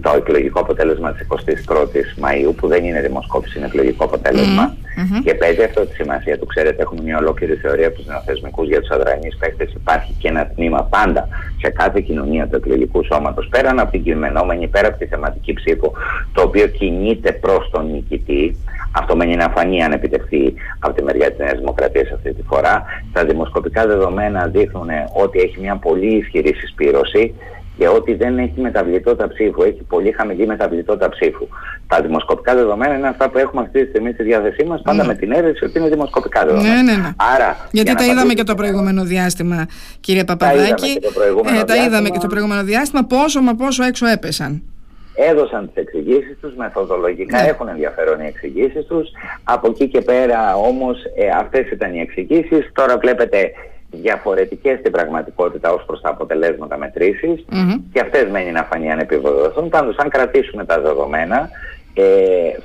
το 0.00 0.12
εκλογικό 0.16 0.60
αποτέλεσμα 0.60 1.12
της 1.12 1.26
21ης 1.28 2.24
Μαΐου 2.24 2.54
που 2.56 2.66
δεν 2.68 2.84
είναι 2.84 3.00
δημοσκόπηση, 3.00 3.58
είναι 3.58 3.66
εκλογικό 3.66 4.08
και 5.24 5.34
παίζει 5.34 5.62
αυτό 5.62 5.86
τη 5.86 5.94
σημασία 5.94 6.38
του. 6.38 6.46
Ξέρετε, 6.46 6.82
έχουμε 6.82 7.02
μια 7.02 7.18
ολόκληρη 7.18 7.54
θεωρία 7.54 7.86
από 7.86 7.96
τους 7.96 8.06
νεοθεσμικούς 8.06 8.68
για 8.68 8.80
τους 8.80 8.90
αδρανείς 8.90 9.36
παίχτες. 9.36 9.72
Υπάρχει 9.72 10.14
και 10.18 10.28
ένα 10.28 10.46
τμήμα 10.46 10.82
πάντα 10.82 11.28
σε 11.60 11.70
κάθε 11.70 12.00
κοινωνία 12.00 12.46
του 12.48 12.56
εκλογικού 12.56 13.04
σώματος, 13.04 13.48
πέραν 13.48 13.78
από 13.78 13.90
την 13.90 14.02
κειμενόμενη, 14.02 14.68
πέρα 14.68 14.88
από 14.88 14.98
τη 14.98 15.06
θεματική 15.06 15.52
ψήφο, 15.52 15.92
το 16.32 16.42
οποίο 16.42 16.66
κινείται 16.66 17.32
προς 17.32 17.70
τον 17.70 17.90
νικητή. 17.90 18.56
Αυτό 18.92 19.16
μένει 19.16 19.36
να 19.36 19.48
φανεί 19.48 19.82
αν 19.82 19.92
επιτευχθεί 19.92 20.54
από 20.78 20.94
τη 20.94 21.02
μεριά 21.02 21.28
της 21.28 21.38
Νέας 21.38 21.58
Δημοκρατίας 21.58 22.10
αυτή 22.10 22.34
τη 22.34 22.42
φορά. 22.42 22.84
Τα 23.12 23.24
δημοσκοπικά 23.24 23.86
δεδομένα 23.86 24.46
δείχνουν 24.46 24.88
ότι 25.12 25.38
έχει 25.38 25.60
μια 25.60 25.76
πολύ 25.76 26.16
ισχυρή 26.16 26.54
συσπήρωση 26.54 27.34
και 27.78 27.88
ότι 27.88 28.14
δεν 28.14 28.38
έχει 28.38 28.60
μεταβλητότητα 28.60 29.28
ψήφου, 29.28 29.62
έχει 29.62 29.82
πολύ 29.88 30.12
χαμηλή 30.12 30.46
μεταβλητότητα 30.46 31.08
ψήφου. 31.08 31.46
Τα 31.88 32.00
δημοσκοπικά 32.00 32.54
δεδομένα 32.54 32.96
είναι 32.96 33.08
αυτά 33.08 33.30
που 33.30 33.38
έχουμε 33.38 33.62
αυτή 33.62 33.82
τη 33.82 33.88
στιγμή 33.88 34.12
στη 34.12 34.22
διάθεσή 34.22 34.64
μας, 34.64 34.82
πάντα 34.82 35.02
ναι. 35.02 35.06
με 35.06 35.14
την 35.14 35.32
αίρεση 35.32 35.64
ότι 35.64 35.78
είναι 35.78 35.88
δημοσκοπικά 35.88 36.44
δεδομένα. 36.44 36.74
Ναι, 36.74 36.92
ναι, 36.92 36.96
ναι. 36.96 37.10
Άρα, 37.34 37.68
Γιατί 37.70 37.94
τα 37.94 38.04
είδαμε 38.04 38.34
και 38.34 38.42
το 38.42 38.54
προηγούμενο 38.54 39.04
διάστημα, 39.04 39.66
κύριε 40.00 40.24
Παπαδάκη. 40.24 40.64
Τα 40.64 40.86
είδαμε 40.86 40.98
και 41.00 41.06
το 41.06 41.12
προηγούμενο, 41.14 41.58
ε, 41.58 41.64
τα 41.64 41.76
είδαμε 41.76 42.08
και 42.08 42.18
το 42.18 42.26
προηγούμενο 42.26 42.62
διάστημα, 42.62 43.04
πόσο 43.04 43.40
μα 43.40 43.54
πόσο 43.54 43.84
έξω 43.84 44.06
έπεσαν. 44.06 44.62
έδωσαν 45.14 45.66
τις 45.66 45.82
εξηγήσεις 45.82 46.36
τους, 46.40 46.54
μεθοδολογικά 46.54 47.40
ναι. 47.40 47.48
έχουν 47.48 47.68
ενδιαφέρον 47.68 48.20
οι 48.20 48.26
εξηγήσεις 48.26 48.86
τους. 48.86 49.08
Από 49.44 49.66
εκεί 49.68 49.88
και 49.88 50.00
πέρα 50.00 50.56
όμως 50.56 50.96
ε, 51.16 51.28
αυτές 51.38 51.70
ήταν 51.70 51.94
οι 51.94 52.00
εξηγήσεις. 52.00 52.70
Τώρα 52.72 52.98
βλέπετε 52.98 53.50
διαφορετικές 53.90 54.78
στην 54.78 54.92
πραγματικότητα 54.92 55.72
ως 55.72 55.84
προς 55.84 56.00
τα 56.00 56.08
αποτελέσματα 56.08 56.78
και 57.92 58.00
αυτές 58.00 58.30
μένει 58.30 58.50
να 58.50 58.62
φανεί 58.62 58.90
αν 58.90 58.98
επιβεβαιωθούν. 58.98 59.68
Πάντως 59.68 59.96
αν 59.96 60.08
κρατήσουμε 60.08 60.64
τα 60.64 60.80
δεδομένα 60.80 61.48
ε, 61.94 62.04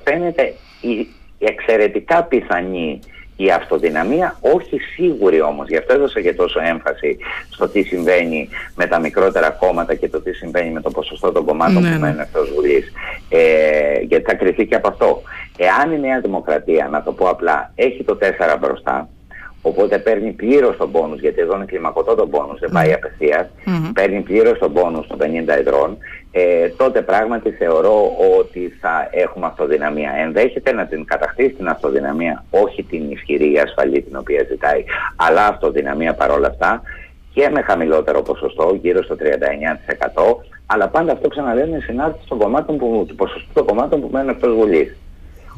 φαίνεται 0.04 0.54
η 0.82 1.08
εξαιρετικά 1.40 2.24
πιθανή 2.24 3.00
η 3.44 3.52
αυτοδυναμία, 3.52 4.38
όχι 4.42 4.80
σίγουρη 4.80 5.42
όμως. 5.42 5.68
Γι' 5.68 5.78
αυτό 5.78 5.94
έδωσα 5.94 6.22
και 6.22 6.34
τόσο 6.34 6.60
έμφαση 6.60 7.18
στο 7.50 7.68
τι 7.68 7.84
συμβαίνει 7.84 8.50
με 8.76 8.86
τα 8.86 9.00
μικρότερα 9.00 9.50
κόμματα 9.50 9.96
και 9.96 10.10
το 10.10 10.22
τι 10.22 10.34
συμβαίνει 10.34 10.70
με 10.70 10.82
το 10.82 10.90
ποσοστό 10.90 11.32
των 11.32 11.46
κομμάτων 11.46 11.82
ναι, 11.82 11.94
που 11.94 12.00
μένουν 12.00 12.20
εκτός 12.20 12.52
Βουλής. 12.56 12.92
Ε, 13.30 14.00
γιατί 14.02 14.24
θα 14.24 14.34
κρυθεί 14.34 14.66
και 14.66 14.76
από 14.76 14.88
αυτό. 14.88 15.22
Εάν 15.58 15.92
η 15.92 16.00
Νέα 16.00 16.20
Δημοκρατία, 16.20 16.88
να 16.92 17.04
το 17.04 17.12
πω 17.12 17.30
απλά, 17.30 17.72
έχει 17.76 18.04
το 18.04 18.18
4 18.22 18.58
μπροστά, 18.60 19.10
Οπότε 19.62 19.98
παίρνει 19.98 20.32
πλήρως 20.32 20.78
τον 20.78 20.92
πόνους, 20.92 21.20
γιατί 21.20 21.42
εδώ 21.42 21.56
είναι 21.56 21.66
κλιμακωτό 21.66 22.16
τον 22.16 22.30
πόνους, 22.30 22.60
δεν 22.60 22.70
πάει 22.74 22.94
απευθείας. 22.94 23.48
Παίρνει 23.94 24.22
πλήρως 24.22 24.60
τον 24.60 24.74
πόνους 24.74 25.08
των 25.08 25.18
50 25.18 25.54
εδρών. 25.58 25.98
Ε, 26.32 26.70
τότε 26.70 27.02
πράγματι 27.02 27.52
θεωρώ 27.52 28.16
ότι 28.40 28.74
θα 28.82 29.08
έχουμε 29.12 29.46
αυτοδυναμία. 29.46 30.12
Ενδέχεται 30.12 30.72
να 30.72 30.86
την 30.86 31.06
κατακτήσει 31.06 31.50
την 31.50 31.68
αυτοδυναμία, 31.68 32.44
όχι 32.50 32.84
την 32.84 33.12
ισχυρή 33.12 33.60
ασφαλή 33.60 34.02
την 34.02 34.16
οποία 34.16 34.46
ζητάει, 34.50 34.84
αλλά 35.16 35.48
αυτοδυναμία 35.48 36.14
παρόλα 36.14 36.48
αυτά 36.48 36.82
και 37.34 37.50
με 37.50 37.62
χαμηλότερο 37.62 38.22
ποσοστό, 38.22 38.78
γύρω 38.82 39.04
στο 39.04 39.16
39%. 39.16 40.46
Αλλά 40.66 40.88
πάντα 40.88 41.12
αυτό 41.12 41.28
ξαναλέω 41.28 41.66
είναι 41.66 41.80
συνάρτηση 41.80 42.28
των 42.28 42.38
κομμάτων 42.38 42.78
που, 42.78 43.06
του 43.08 43.16
ποσοστού 43.16 43.50
των 43.54 43.66
κομμάτων 43.66 44.02
που 44.02 44.10
μένουν 44.12 44.30
εκτός 44.30 44.56
Βουλής. 44.56 44.96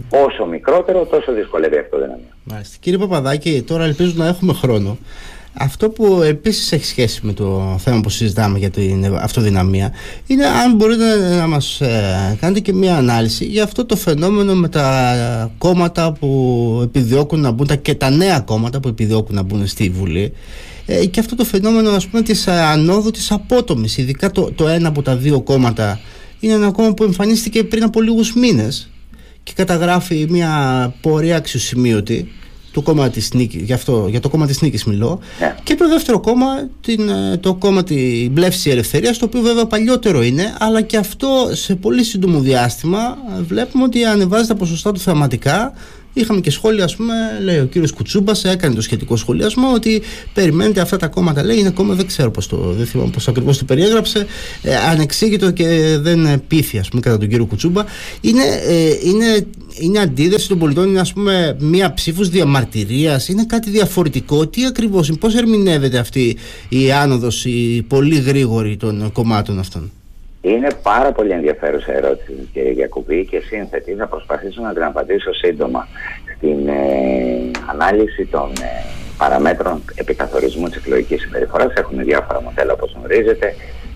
Όσο 0.09 0.45
μικρότερο, 0.45 1.05
τόσο 1.05 1.33
δυσκολεύει 1.33 1.77
αυτό 1.77 1.97
δυναμία. 1.97 2.35
Μάλιστα. 2.43 2.77
Κύριε 2.79 2.99
Παπαδάκη, 2.99 3.63
τώρα 3.67 3.83
ελπίζω 3.83 4.13
να 4.15 4.27
έχουμε 4.27 4.53
χρόνο. 4.53 4.97
Αυτό 5.53 5.89
που 5.89 6.21
επίσης 6.21 6.71
έχει 6.71 6.85
σχέση 6.85 7.19
με 7.23 7.33
το 7.33 7.75
θέμα 7.79 8.01
που 8.01 8.09
συζητάμε 8.09 8.57
για 8.57 8.69
την 8.69 9.15
αυτοδυναμία 9.15 9.93
είναι 10.27 10.45
αν 10.45 10.75
μπορείτε 10.75 11.35
να 11.35 11.47
μας 11.47 11.81
ε, 11.81 12.37
κάνετε 12.39 12.59
και 12.59 12.73
μια 12.73 12.95
ανάλυση 12.95 13.45
για 13.45 13.63
αυτό 13.63 13.85
το 13.85 13.95
φαινόμενο 13.95 14.53
με 14.53 14.69
τα 14.69 15.51
κόμματα 15.57 16.11
που 16.11 16.79
επιδιώκουν 16.83 17.39
να 17.39 17.51
μπουν 17.51 17.81
και 17.81 17.95
τα 17.95 18.09
νέα 18.09 18.39
κόμματα 18.39 18.79
που 18.79 18.87
επιδιώκουν 18.87 19.35
να 19.35 19.41
μπουν 19.41 19.67
στη 19.67 19.89
Βουλή 19.89 20.33
ε, 20.85 21.05
και 21.05 21.19
αυτό 21.19 21.35
το 21.35 21.43
φαινόμενο 21.43 21.89
ας 21.89 22.07
πούμε 22.07 22.21
της 22.21 22.47
ανόδου 22.47 23.11
της 23.11 23.31
απότομης 23.31 23.97
ειδικά 23.97 24.31
το, 24.31 24.51
το 24.55 24.67
ένα 24.67 24.87
από 24.87 25.01
τα 25.01 25.15
δύο 25.15 25.41
κόμματα 25.41 25.99
είναι 26.39 26.53
ένα 26.53 26.71
κόμμα 26.71 26.93
που 26.93 27.03
εμφανίστηκε 27.03 27.63
πριν 27.63 27.83
από 27.83 28.01
λίγους 28.01 28.33
μήνες 28.33 28.92
και 29.43 29.53
καταγράφει 29.55 30.27
μια 30.29 30.93
πορεία 31.01 31.35
αξιοσημείωτη 31.35 32.31
του 32.71 32.83
κόμμα 32.83 33.09
της 33.09 33.33
νίκης, 33.33 33.61
για, 33.61 33.75
αυτό, 33.75 34.07
για 34.09 34.19
το 34.19 34.29
κόμμα 34.29 34.47
της 34.47 34.61
νίκης 34.61 34.83
μιλώ 34.83 35.19
ναι. 35.39 35.55
και 35.63 35.75
το 35.75 35.89
δεύτερο 35.89 36.19
κόμμα 36.19 36.47
την, 36.81 37.09
ε, 37.09 37.37
το 37.37 37.53
κόμμα 37.53 37.83
τη 37.83 38.29
Μπλεύση 38.31 38.69
Ελευθερίας 38.69 39.17
το 39.17 39.25
οποίο 39.25 39.41
βέβαια 39.41 39.65
παλιότερο 39.65 40.23
είναι 40.23 40.55
αλλά 40.59 40.81
και 40.81 40.97
αυτό 40.97 41.49
σε 41.51 41.75
πολύ 41.75 42.03
σύντομο 42.03 42.39
διάστημα 42.39 43.17
βλέπουμε 43.47 43.83
ότι 43.83 44.03
ανεβάζει 44.03 44.47
τα 44.47 44.55
ποσοστά 44.55 44.91
του 44.91 44.99
θεματικά 44.99 45.73
Είχαμε 46.13 46.39
και 46.39 46.51
σχόλια, 46.51 46.83
ας 46.83 46.95
πούμε, 46.95 47.13
λέει 47.43 47.59
ο 47.59 47.65
κύριος 47.65 47.91
Κουτσούμπας, 47.91 48.43
έκανε 48.43 48.75
το 48.75 48.81
σχετικό 48.81 49.15
σχολιασμό 49.15 49.71
ότι 49.73 50.01
περιμένετε 50.33 50.81
αυτά 50.81 50.97
τα 50.97 51.07
κόμματα. 51.07 51.43
Λέει 51.43 51.57
είναι 51.57 51.69
κόμμα, 51.69 51.93
δεν 51.93 52.07
ξέρω 52.07 52.31
πώς 52.31 52.47
το. 52.47 52.57
Δεν 52.57 52.85
θυμάμαι 52.85 53.09
πώς 53.09 53.27
ακριβώς 53.27 53.57
το 53.57 53.65
περιέγραψε. 53.65 54.25
Ε, 54.61 54.75
ανεξήγητο 54.75 55.51
και 55.51 55.97
δεν 55.99 56.43
πείθει, 56.47 56.77
ας 56.77 56.89
πούμε, 56.89 57.01
κατά 57.01 57.17
τον 57.17 57.27
κύριο 57.27 57.45
Κουτσούμπα. 57.45 57.83
Είναι, 58.21 58.43
ε, 58.67 58.89
είναι, 59.03 59.45
είναι 59.79 59.99
αντίδραση 59.99 60.47
των 60.47 60.57
πολιτών, 60.57 60.89
είναι 60.89 60.99
ας 60.99 61.13
πούμε 61.13 61.55
μία 61.59 61.93
ψήφος 61.93 62.29
διαμαρτυρίας, 62.29 63.27
είναι 63.27 63.45
κάτι 63.45 63.69
διαφορετικό. 63.69 64.47
Τι 64.47 64.65
ακριβώς, 64.65 65.11
πώς 65.19 65.35
ερμηνεύεται 65.35 65.97
αυτή 65.97 66.37
η 66.69 66.91
άνοδος, 66.91 67.45
η 67.45 67.85
πολύ 67.87 68.19
γρήγορη 68.19 68.77
των 68.77 69.11
κομμάτων 69.11 69.59
αυτών; 69.59 69.91
Είναι 70.45 70.67
πάρα 70.83 71.11
πολύ 71.11 71.31
ενδιαφέρουσα 71.31 71.93
ερώτηση 71.93 72.49
κύριε 72.53 72.71
Γιακουβή 72.71 73.25
και 73.25 73.39
σύνθετη. 73.39 73.93
Θα 73.93 74.07
προσπαθήσω 74.07 74.61
να 74.61 74.73
την 74.73 74.83
απαντήσω 74.83 75.33
σύντομα. 75.33 75.87
Στην 76.35 76.67
ε, 76.67 77.51
ανάλυση 77.69 78.25
των 78.25 78.51
ε, 78.61 78.67
παραμέτρων 79.17 79.81
επικαθορισμού 79.95 80.67
της 80.67 80.77
εκλογικής 80.77 81.21
συμπεριφοράς 81.21 81.73
έχουμε 81.73 82.03
διάφορα 82.03 82.41
μοντέλα 82.41 82.73
όπως 82.73 82.95
γνωρίζετε 82.97 83.55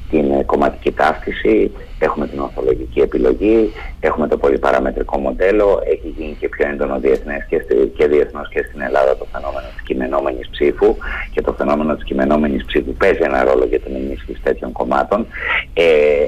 την 0.10 0.32
ε, 0.32 0.44
κομματική 0.44 0.92
ταύτιση, 0.92 1.72
έχουμε 2.00 2.28
την 2.28 2.40
ορθολογική 2.40 3.00
επιλογή, 3.00 3.74
έχουμε 4.00 4.28
το 4.28 4.38
πολυπαραμετρικό 4.38 5.18
μοντέλο, 5.18 5.82
έχει 5.86 6.14
γίνει 6.18 6.36
και 6.40 6.50
πιο 6.50 6.68
έντονο 6.68 7.00
διεθνές 7.00 7.46
και, 7.50 7.58
και 7.98 8.08
διεθνώς 8.08 8.50
και 8.50 8.66
στην 8.68 8.82
Ελλάδα 8.82 9.18
το 9.18 9.26
φαινόμενο 9.32 9.68
της 9.76 9.82
κειμενόμενης 9.84 10.50
ψήφου 10.50 10.96
και 11.32 11.42
το 11.42 11.54
φαινόμενο 11.54 11.96
της 11.96 12.04
κειμενόμενης 12.04 12.66
ψήφου 12.66 12.94
παίζει 12.94 13.20
ένα 13.22 13.44
ρόλο 13.44 13.66
για 13.66 13.80
την 13.80 13.96
ενίσχυση 13.96 14.42
τέτοιων 14.44 14.72
κομμάτων. 14.72 15.28
Ε, 15.74 15.86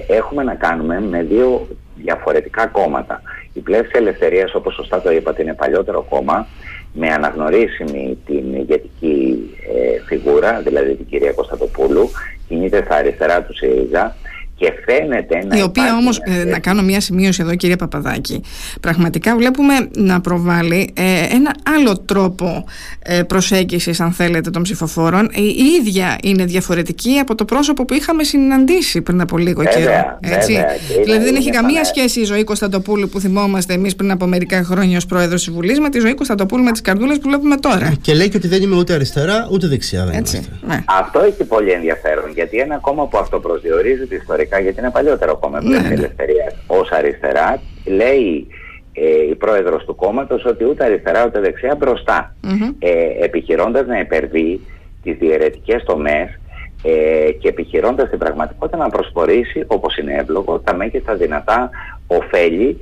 έχουμε 0.08 0.44
να 0.44 0.56
κάνουμε 0.56 1.02
με 1.02 1.24
δύο 1.24 1.68
διαφορετικά 1.96 2.68
κόμματα. 2.68 3.22
Η 3.54 3.60
πλεύση 3.60 3.92
ελευθερίας, 3.96 4.56
όπως 4.56 4.74
σωστά 4.74 5.02
το 5.02 5.12
είπατε, 5.12 5.42
είναι 5.42 5.54
παλιότερο 5.54 6.06
κόμμα, 6.10 6.48
με 6.94 7.08
αναγνωρίσιμη 7.08 8.18
την 8.26 8.54
ηγετική 8.54 9.50
ε, 9.76 10.00
φιγούρα, 10.06 10.62
δηλαδή 10.62 10.96
την 10.96 11.06
κυρία 11.06 11.32
Κωνσταντοπούλου, 11.32 12.10
κινείται 12.50 12.84
στα 12.86 12.96
αριστερά 12.96 13.44
του 13.44 13.56
ΣΥΡΙΖΑ 13.56 14.16
και 14.60 14.74
φαίνεται 14.86 15.46
να. 15.46 15.58
Η 15.58 15.62
οποία 15.62 15.96
όμως, 15.96 16.22
ε, 16.24 16.44
να 16.44 16.60
κάνω 16.60 16.82
μια 16.82 17.00
σημείωση 17.00 17.42
εδώ, 17.42 17.56
κύριε 17.56 17.76
Παπαδάκη. 17.76 18.42
Πραγματικά 18.82 19.36
βλέπουμε 19.36 19.74
να 19.96 20.22
προβάλλει 20.22 20.94
ε, 20.96 21.36
ένα 21.36 21.56
άλλο 21.76 22.00
τρόπο 22.00 22.66
ε, 23.00 23.22
προσέγγισης, 23.24 24.00
αν 24.00 24.12
θέλετε, 24.12 24.50
των 24.50 24.62
ψηφοφόρων. 24.62 25.30
Η 25.34 25.64
ίδια 25.82 26.18
είναι 26.24 26.46
διαφορετική 26.46 27.18
από 27.22 27.36
το 27.36 27.46
πρόσωπο 27.46 27.86
που 27.86 27.94
είχαμε 27.94 28.24
συναντήσει 28.24 29.02
πριν 29.02 29.22
από 29.22 29.38
λίγο 29.38 29.64
καιρό. 29.64 30.18
Έτσι. 30.20 30.54
Βέβαια, 30.54 31.04
δηλαδή, 31.04 31.24
δεν 31.24 31.36
έχει 31.36 31.50
καμία 31.50 31.84
σχέση 31.84 32.20
η 32.20 32.24
ζωή 32.24 32.44
Κωνσταντοπούλου 32.44 33.10
που 33.10 33.20
θυμόμαστε 33.20 33.74
εμείς 33.74 33.96
πριν 33.96 34.12
από 34.12 34.26
μερικά 34.26 34.64
χρόνια 34.64 34.98
ως 34.98 35.06
πρόεδρος 35.06 35.44
της 35.44 35.54
Βουλής 35.54 35.80
με 35.80 35.90
τη 35.90 36.00
ζωή 36.00 36.14
Κωνσταντοπούλου 36.14 36.64
με 36.64 36.72
τις 36.72 36.82
καρδούλες 36.82 37.18
που 37.18 37.30
βλέπουμε 37.30 37.58
τώρα. 37.58 37.94
Και 38.02 38.14
λέει 38.14 38.30
και 38.30 38.38
ότι 38.38 38.48
δεν 38.48 38.62
είμαι 38.62 38.76
ούτε 38.76 38.94
αριστερά 38.94 39.48
ούτε 39.52 39.68
δεξιά. 39.68 40.06
Δεν 40.06 40.16
Έτσι, 40.16 40.48
ναι. 40.68 40.84
Αυτό 40.88 41.20
έχει 41.20 41.44
πολύ 41.44 41.72
ενδιαφέρον 41.72 42.32
γιατί 42.34 42.58
ένα 42.58 42.78
κόμμα 42.78 43.08
που 43.08 43.18
αυτοπροσδιορίζει 43.18 44.06
τη 44.08 44.18
ιστορία 44.50 44.60
γιατί 44.60 44.80
είναι 44.80 44.92
παλιότερο 44.92 45.38
κόμμα 45.38 45.62
ναι, 45.62 45.80
ναι. 45.80 45.94
Ελευθερία 45.94 46.54
ως 46.68 46.90
αριστερά, 46.92 47.62
λέει 47.86 48.48
ε, 48.94 49.30
η 49.30 49.36
πρόεδρος 49.36 49.86
του 49.86 49.96
κόμματος 49.96 50.46
ότι 50.46 50.64
ούτε 50.66 50.86
αριστερά 50.86 51.26
ούτε 51.26 51.40
δεξιά 51.40 51.76
μπροστά, 51.76 52.36
mm-hmm. 52.44 52.74
ε, 52.80 53.26
επιχειρώντας 53.26 53.88
να 53.88 54.00
υπερβεί 54.00 54.60
τις 55.04 55.18
διαιρετικές 55.18 55.84
τομές 55.84 56.40
ε, 56.84 57.32
και 57.32 57.48
επιχειρώντας 57.48 58.10
την 58.10 58.20
πραγματικότητα 58.20 58.78
να 58.78 58.90
προσφορήσει, 58.90 59.64
όπως 59.68 59.98
είναι 59.98 60.14
εύλογο, 60.14 60.60
τα 60.60 60.76
μέγιστα 60.76 61.16
δυνατά 61.16 61.70
ωφέλη 62.08 62.78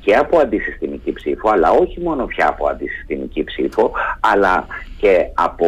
και 0.00 0.14
από 0.14 0.38
αντισυστημική 0.38 1.12
ψήφο, 1.12 1.50
αλλά 1.50 1.70
όχι 1.70 2.00
μόνο 2.00 2.26
πια 2.26 2.48
από 2.48 2.66
αντισυστημική 2.66 3.44
ψήφο, 3.44 3.92
αλλά 4.20 4.66
και 4.98 5.26
από 5.34 5.66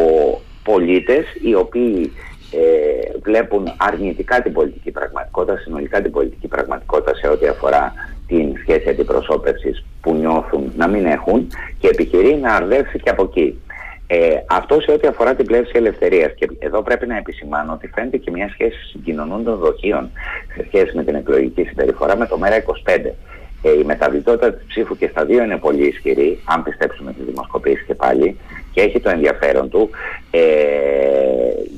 πολίτες 0.63 1.25
οι 1.41 1.55
οποίοι 1.55 2.11
ε, 2.51 3.17
βλέπουν 3.23 3.73
αρνητικά 3.77 4.41
την 4.41 4.53
πολιτική 4.53 4.91
πραγματικότητα, 4.91 5.57
συνολικά 5.57 6.01
την 6.01 6.11
πολιτική 6.11 6.47
πραγματικότητα 6.47 7.15
σε 7.15 7.27
ό,τι 7.27 7.47
αφορά 7.47 7.93
την 8.27 8.57
σχέση 8.61 8.89
αντιπροσώπευσης 8.89 9.85
που 10.01 10.13
νιώθουν 10.13 10.73
να 10.77 10.87
μην 10.87 11.05
έχουν 11.05 11.47
και 11.79 11.87
επιχειρεί 11.87 12.35
να 12.35 12.55
αρδεύσει 12.55 12.99
και 12.99 13.09
από 13.09 13.23
εκεί. 13.23 13.59
Ε, 14.07 14.35
αυτό 14.45 14.81
σε 14.81 14.91
ό,τι 14.91 15.07
αφορά 15.07 15.35
την 15.35 15.45
πλεύση 15.45 15.71
ελευθερίας 15.75 16.33
και 16.35 16.49
εδώ 16.59 16.81
πρέπει 16.81 17.07
να 17.07 17.17
επισημάνω 17.17 17.73
ότι 17.73 17.87
φαίνεται 17.87 18.17
και 18.17 18.31
μια 18.31 18.49
σχέση 18.49 18.77
συγκοινωνούν 18.91 19.43
των 19.43 19.57
δοχείων 19.57 20.09
σε 20.55 20.65
σχέση 20.67 20.95
με 20.95 21.03
την 21.03 21.15
εκλογική 21.15 21.63
συμπεριφορά 21.63 22.17
με 22.17 22.27
το 22.27 22.39
ΜΕΡΑ25. 22.43 23.11
Ε, 23.61 23.79
η 23.79 23.83
μεταβλητότητα 23.83 24.53
της 24.53 24.65
ψήφου 24.67 24.97
και 24.97 25.07
στα 25.07 25.25
δύο 25.25 25.43
είναι 25.43 25.57
πολύ 25.57 25.87
ισχυρή, 25.87 26.39
αν 26.45 26.63
πιστέψουμε 26.63 27.13
τις 27.13 27.25
δημοσκοπήσεις 27.25 27.85
και 27.85 27.95
πάλι, 27.95 28.37
και 28.75 28.81
έχει 28.81 28.99
το 28.99 29.09
ενδιαφέρον 29.09 29.69
του. 29.69 29.89
Ε, 30.31 30.41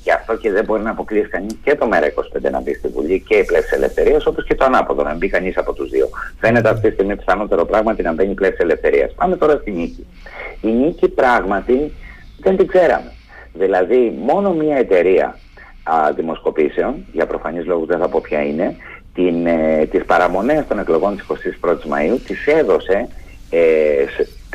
γι' 0.03 0.11
αυτό 0.11 0.37
και 0.37 0.51
δεν 0.51 0.63
μπορεί 0.63 0.81
να 0.81 0.89
αποκλείσεις 0.89 1.29
κανείς 1.29 1.57
και 1.63 1.75
το 1.75 1.89
ΜΕΡΑ25 1.91 2.51
να 2.51 2.61
μπει 2.61 2.73
στη 2.73 2.87
Βουλή 2.87 3.23
και 3.27 3.35
η 3.35 3.43
πλεύση 3.43 3.75
ελευθερίας, 3.75 4.25
όπως 4.25 4.45
και 4.45 4.55
το 4.55 4.65
ανάποδο, 4.65 5.03
να 5.03 5.15
μπει 5.15 5.29
κανείς 5.29 5.57
από 5.57 5.73
τους 5.73 5.89
δύο. 5.89 6.09
Φαίνεται 6.39 6.69
αυτή 6.69 6.87
τη 6.87 6.93
στιγμή 6.93 7.15
πιθανότερο 7.15 7.65
πράγματι 7.65 8.03
να 8.03 8.13
μπαίνει 8.13 8.31
η 8.31 8.33
πλεύση 8.33 8.57
ελευθερίας. 8.61 9.13
Πάμε 9.13 9.35
τώρα 9.37 9.57
στη 9.61 9.71
νίκη. 9.71 10.07
Η 10.61 10.67
νίκη 10.67 11.07
πράγματι 11.07 11.93
δεν 12.39 12.57
την 12.57 12.67
ξέραμε. 12.67 13.11
Δηλαδή, 13.53 14.17
μόνο 14.19 14.53
μία 14.53 14.77
εταιρεία 14.77 15.37
α, 15.83 16.13
δημοσκοπήσεων, 16.15 17.05
για 17.11 17.25
προφανείς 17.25 17.65
λόγους 17.65 17.87
δεν 17.87 17.99
θα 17.99 18.07
πω 18.09 18.19
ποια 18.21 18.41
είναι, 18.41 18.75
την, 19.13 19.45
ε, 19.45 19.85
τις 19.91 20.05
παραμονές 20.05 20.67
των 20.67 20.79
εκλογών 20.79 21.15
της 21.15 21.25
21ης 21.25 21.85
Μαΐου 21.91 22.17
τις 22.27 22.47
έδωσε 22.47 23.07
ε, 23.49 24.05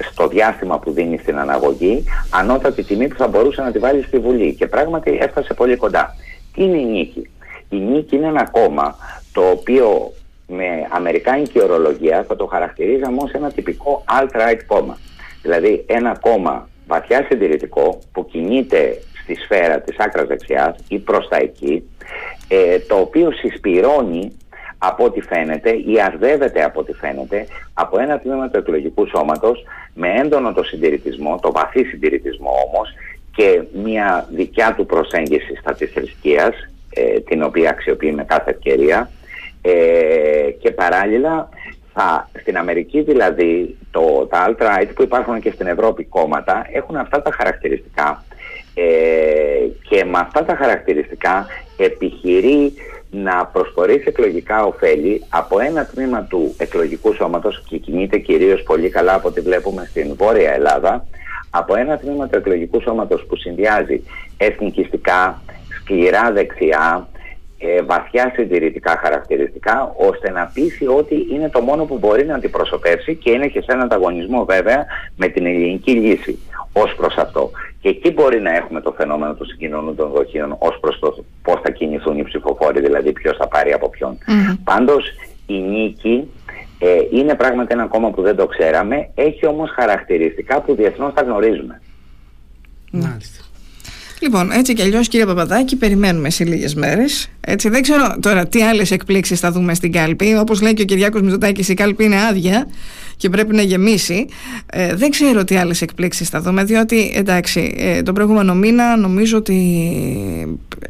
στο 0.00 0.28
διάστημα 0.28 0.78
που 0.78 0.92
δίνει 0.92 1.18
στην 1.18 1.38
αναγωγή 1.38 2.04
ανώτατη 2.30 2.82
τιμή 2.82 3.08
που 3.08 3.16
θα 3.16 3.28
μπορούσε 3.28 3.62
να 3.62 3.72
τη 3.72 3.78
βάλει 3.78 4.02
στη 4.02 4.18
Βουλή 4.18 4.54
και 4.54 4.66
πράγματι 4.66 5.18
έφτασε 5.20 5.54
πολύ 5.54 5.76
κοντά. 5.76 6.14
Τι 6.54 6.62
είναι 6.62 6.78
η 6.78 6.84
νίκη; 6.84 7.30
Η 7.68 7.76
νίκη 7.76 8.16
είναι 8.16 8.26
ένα 8.26 8.48
κόμμα 8.50 8.96
το 9.32 9.48
οποίο 9.50 10.12
με 10.46 10.88
αμερικάνικη 10.90 11.62
ορολογία 11.62 12.24
θα 12.28 12.36
το 12.36 12.46
χαρακτηρίζαμε 12.46 13.18
ως 13.22 13.30
ένα 13.30 13.50
τυπικό 13.50 14.04
alt-right 14.20 14.60
κόμμα. 14.66 14.98
Δηλαδή 15.42 15.84
ένα 15.86 16.18
κόμμα 16.20 16.68
βαθιά 16.86 17.26
συντηρητικό 17.28 17.98
που 18.12 18.26
κινείται 18.26 19.02
στη 19.22 19.34
σφαίρα 19.34 19.80
της 19.80 19.98
άκρας 19.98 20.26
δεξιάς 20.26 20.76
ή 20.88 20.98
προς 20.98 21.28
τα 21.28 21.36
εκεί, 21.36 21.90
ε, 22.48 22.78
το 22.78 22.96
οποίο 22.96 23.32
συσπηρώνει 23.32 24.36
από 24.84 25.04
ό,τι 25.04 25.20
φαίνεται 25.20 25.70
ή 25.70 26.00
αρδεύεται 26.00 26.64
από 26.64 26.80
ό,τι 26.80 26.92
φαίνεται 26.92 27.46
από 27.74 27.98
ένα 28.00 28.18
τμήμα 28.18 28.48
του 28.48 28.58
εκλογικού 28.58 29.06
σώματος 29.06 29.64
με 29.94 30.08
έντονο 30.08 30.52
το 30.52 30.62
συντηρητισμό, 30.62 31.38
το 31.42 31.52
βαθύ 31.52 31.84
συντηρητισμό 31.84 32.50
όμως 32.66 32.88
και 33.34 33.62
μια 33.84 34.28
δικιά 34.30 34.74
του 34.76 34.86
προσέγγιση 34.86 35.56
στα 35.60 35.74
της 35.74 35.90
θρησκείας, 35.92 36.54
ε, 36.94 37.20
την 37.20 37.42
οποία 37.42 37.70
αξιοποιεί 37.70 38.12
με 38.14 38.24
κάθε 38.24 38.50
ευκαιρία. 38.50 39.10
Ε, 39.62 40.50
και 40.60 40.70
παράλληλα 40.70 41.48
θα, 41.92 42.28
στην 42.40 42.56
Αμερική 42.56 43.00
δηλαδή 43.00 43.76
το, 43.90 44.26
τα 44.30 44.48
alt-right 44.48 44.88
που 44.94 45.02
υπάρχουν 45.02 45.40
και 45.40 45.50
στην 45.50 45.66
Ευρώπη 45.66 46.04
κόμματα 46.04 46.66
έχουν 46.72 46.96
αυτά 46.96 47.22
τα 47.22 47.30
χαρακτηριστικά 47.30 48.24
ε, 48.74 48.82
και 49.88 50.04
με 50.04 50.18
αυτά 50.18 50.44
τα 50.44 50.56
χαρακτηριστικά 50.56 51.46
επιχειρεί 51.76 52.72
να 53.14 53.46
προσφορήσει 53.46 54.04
εκλογικά 54.06 54.64
ωφέλη 54.64 55.24
από 55.28 55.60
ένα 55.60 55.86
τμήμα 55.86 56.22
του 56.22 56.54
εκλογικού 56.58 57.12
σώματος 57.12 57.62
και 57.68 57.78
κινείται 57.78 58.18
κυρίως 58.18 58.62
πολύ 58.62 58.88
καλά 58.88 59.14
από 59.14 59.28
ό,τι 59.28 59.40
βλέπουμε 59.40 59.86
στην 59.90 60.14
Βόρεια 60.16 60.52
Ελλάδα 60.52 61.06
από 61.50 61.76
ένα 61.76 61.98
τμήμα 61.98 62.28
του 62.28 62.36
εκλογικού 62.38 62.80
σώματος 62.80 63.24
που 63.26 63.36
συνδυάζει 63.36 64.02
εθνικιστικά, 64.36 65.42
σκληρά 65.80 66.32
δεξιά, 66.32 67.08
ε, 67.58 67.82
βαθιά 67.82 68.32
συντηρητικά 68.34 69.00
χαρακτηριστικά 69.02 69.94
ώστε 69.96 70.30
να 70.30 70.50
πείσει 70.54 70.86
ότι 70.86 71.26
είναι 71.30 71.48
το 71.48 71.60
μόνο 71.60 71.84
που 71.84 71.98
μπορεί 71.98 72.26
να 72.26 72.34
αντιπροσωπεύσει 72.34 73.14
και 73.14 73.30
είναι 73.30 73.46
και 73.46 73.60
σε 73.60 73.66
έναν 73.72 73.82
ανταγωνισμό 73.82 74.44
βέβαια 74.44 74.86
με 75.16 75.28
την 75.28 75.46
ελληνική 75.46 75.92
λύση 75.92 76.38
ως 76.72 76.94
προς 76.94 77.16
αυτό. 77.16 77.50
Και 77.82 77.88
εκεί 77.88 78.10
μπορεί 78.12 78.40
να 78.40 78.50
έχουμε 78.50 78.80
το 78.80 78.92
φαινόμενο 78.92 79.34
του 79.34 79.46
συγκοινωνού 79.46 79.94
των 79.94 80.10
δοχείων 80.10 80.56
ως 80.58 80.78
προς 80.80 80.98
το 80.98 81.24
πώς 81.42 81.60
θα 81.62 81.70
κινηθούν 81.70 82.18
οι 82.18 82.22
ψηφοφόροι, 82.22 82.80
δηλαδή 82.80 83.12
ποιος 83.12 83.36
θα 83.36 83.48
πάρει 83.48 83.72
από 83.72 83.88
ποιον. 83.88 84.18
Mm-hmm. 84.18 84.58
Πάντως 84.64 85.04
η 85.46 85.58
νίκη 85.58 86.30
ε, 86.78 86.88
είναι 87.10 87.34
πράγματι 87.34 87.72
ένα 87.72 87.86
κόμμα 87.86 88.10
που 88.10 88.22
δεν 88.22 88.36
το 88.36 88.46
ξέραμε, 88.46 89.10
έχει 89.14 89.46
όμως 89.46 89.70
χαρακτηριστικά 89.70 90.60
που 90.60 90.74
διεθνώς 90.74 91.12
τα 91.14 91.22
γνωρίζουμε. 91.22 91.80
Μάλιστα. 92.92 93.44
Λοιπόν, 94.22 94.50
έτσι 94.50 94.72
κι 94.72 94.82
αλλιώς, 94.82 95.08
κύριε 95.08 95.26
Παπαδάκη, 95.26 95.76
περιμένουμε 95.76 96.30
σε 96.30 96.44
λίγες 96.44 96.74
μέρες. 96.74 97.28
Δεν 97.68 97.82
ξέρω 97.82 98.16
τώρα 98.20 98.46
τι 98.46 98.62
άλλες 98.62 98.90
εκπλήξεις 98.90 99.40
θα 99.40 99.52
δούμε 99.52 99.74
στην 99.74 99.92
κάλπη. 99.92 100.36
Όπως 100.40 100.60
λέει 100.60 100.74
και 100.74 100.82
ο 100.82 100.84
Κυριάκος 100.84 101.20
Μητσοτάκης, 101.20 101.68
η 101.68 101.74
κάλπη 101.74 102.04
είναι 102.04 102.16
άδεια 102.30 102.66
και 103.16 103.28
πρέπει 103.28 103.54
να 103.54 103.62
γεμίσει. 103.62 104.26
Ε, 104.66 104.94
δεν 104.94 105.10
ξέρω 105.10 105.44
τι 105.44 105.56
άλλες 105.56 105.82
εκπλήξεις 105.82 106.28
θα 106.28 106.40
δούμε, 106.40 106.64
διότι 106.64 107.12
εντάξει, 107.14 107.74
ε, 107.76 108.02
τον 108.02 108.14
προηγούμενο 108.14 108.54
μήνα 108.54 108.96
νομίζω 108.96 109.36
ότι 109.36 109.56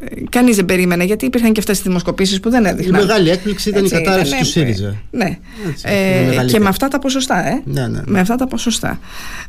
ε, 0.01 0.21
κανείς 0.31 0.57
δεν 0.57 0.64
περίμενε, 0.64 1.05
γιατί 1.05 1.25
υπήρχαν 1.25 1.53
και 1.53 1.61
αυτές 1.61 1.77
τις 1.77 1.87
δημοσκοπήσεις 1.87 2.40
που 2.40 2.51
δεν 2.51 2.64
έδειχναν. 2.64 3.01
Η 3.01 3.05
μεγάλη 3.05 3.31
έκπληξη 3.31 3.68
ήταν 3.68 3.83
έτσι, 3.85 3.97
η 3.97 3.99
κατάρρευση 3.99 4.38
του 4.38 4.45
ΣΥΡΙΖΑ. 4.45 4.97
Ναι. 5.11 5.38
Έτσι, 5.68 5.85
ε, 5.88 6.45
και 6.45 6.61
με 6.61 6.68
αυτά 6.68 6.88
τα 6.88 6.99
ποσοστά, 6.99 7.47
ε. 7.49 7.62
Ναι, 7.64 7.81
ναι, 7.81 7.88
ναι. 7.88 8.03
Με 8.07 8.21
αυτά 8.21 8.37
τα 8.37 8.47
ποσοστά. 8.47 9.01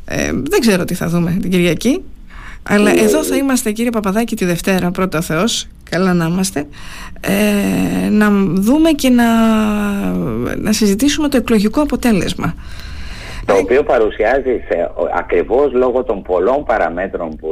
Ε, 0.04 0.30
δεν 0.32 0.60
ξέρω 0.60 0.84
τι 0.84 0.94
θα 0.94 1.08
δούμε 1.08 1.36
την 1.40 1.50
Κυριακή. 1.50 2.02
Αλλά 2.68 2.90
εδώ 2.90 3.24
θα 3.24 3.36
είμαστε 3.36 3.72
κύριε 3.72 3.90
Παπαδάκη 3.90 4.36
τη 4.36 4.44
Δευτέρα 4.44 4.90
πρώτα 4.90 5.20
Θεός. 5.20 5.66
Καλά 5.90 6.14
να 6.14 6.26
είμαστε. 6.26 6.66
Ε, 7.20 8.08
να 8.08 8.30
δούμε 8.54 8.90
και 8.90 9.08
να, 9.08 9.24
να 10.56 10.72
συζητήσουμε 10.72 11.28
το 11.28 11.36
εκλογικό 11.36 11.80
αποτέλεσμα. 11.80 12.54
Το 13.46 13.54
οποίο 13.54 13.82
παρουσιάζει 13.82 14.62
σε, 14.68 14.90
ακριβώς 15.14 15.72
λόγω 15.72 16.04
των 16.04 16.22
πολλών 16.22 16.64
παραμέτρων 16.64 17.36
που 17.36 17.48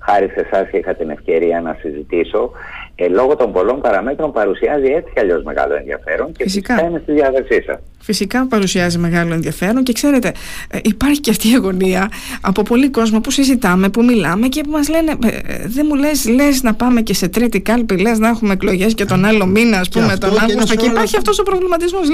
χάρη 0.00 0.28
σε 0.28 0.48
εσάς 0.50 0.70
είχα 0.72 0.94
την 0.94 1.10
ευκαιρία 1.10 1.60
να 1.60 1.76
συζητήσω 1.80 2.50
ε, 2.98 3.08
λόγω 3.08 3.36
των 3.36 3.52
πολλών 3.52 3.80
παραμέτρων 3.80 4.32
παρουσιάζει 4.32 4.86
έτσι 4.86 5.12
κι 5.14 5.20
αλλιώς 5.20 5.42
μεγάλο 5.42 5.74
ενδιαφέρον 5.74 6.32
και 6.32 6.44
φυσικά 6.44 6.86
είναι 6.86 7.00
στη 7.02 7.12
διάθεσή 7.12 7.62
σας. 7.66 7.78
Φυσικά 7.98 8.46
παρουσιάζει 8.46 8.98
μεγάλο 8.98 9.34
ενδιαφέρον 9.34 9.82
και 9.82 9.92
ξέρετε, 9.92 10.32
ε, 10.70 10.78
υπάρχει 10.82 11.20
και 11.20 11.30
αυτή 11.30 11.50
η 11.50 11.54
αγωνία 11.54 12.10
από 12.40 12.62
πολλοί 12.62 12.90
κόσμο 12.90 13.20
που 13.20 13.30
συζητάμε, 13.30 13.88
που 13.88 14.04
μιλάμε 14.04 14.48
και 14.48 14.60
που 14.60 14.70
μας 14.70 14.88
λένε, 14.88 15.10
ε, 15.10 15.66
δεν 15.66 15.86
μου 15.88 15.94
λες, 15.94 16.28
λες 16.28 16.62
να 16.62 16.74
πάμε 16.74 17.00
και 17.00 17.14
σε 17.14 17.28
τρίτη 17.28 17.60
κάλπη, 17.60 17.96
λες 17.96 18.18
να 18.18 18.28
έχουμε 18.28 18.52
εκλογές 18.52 18.94
και 18.94 19.04
τον 19.04 19.24
άλλο 19.24 19.46
μήνα, 19.46 19.78
ας 19.78 19.88
πούμε, 19.88 20.16
τον 20.16 20.38
Αύγουστο. 20.38 20.74
Και, 20.74 20.76
και 20.76 20.86
υπάρχει 20.86 21.16
αυτός 21.16 21.38
ο 21.38 21.42
προβληματισμός. 21.42 22.06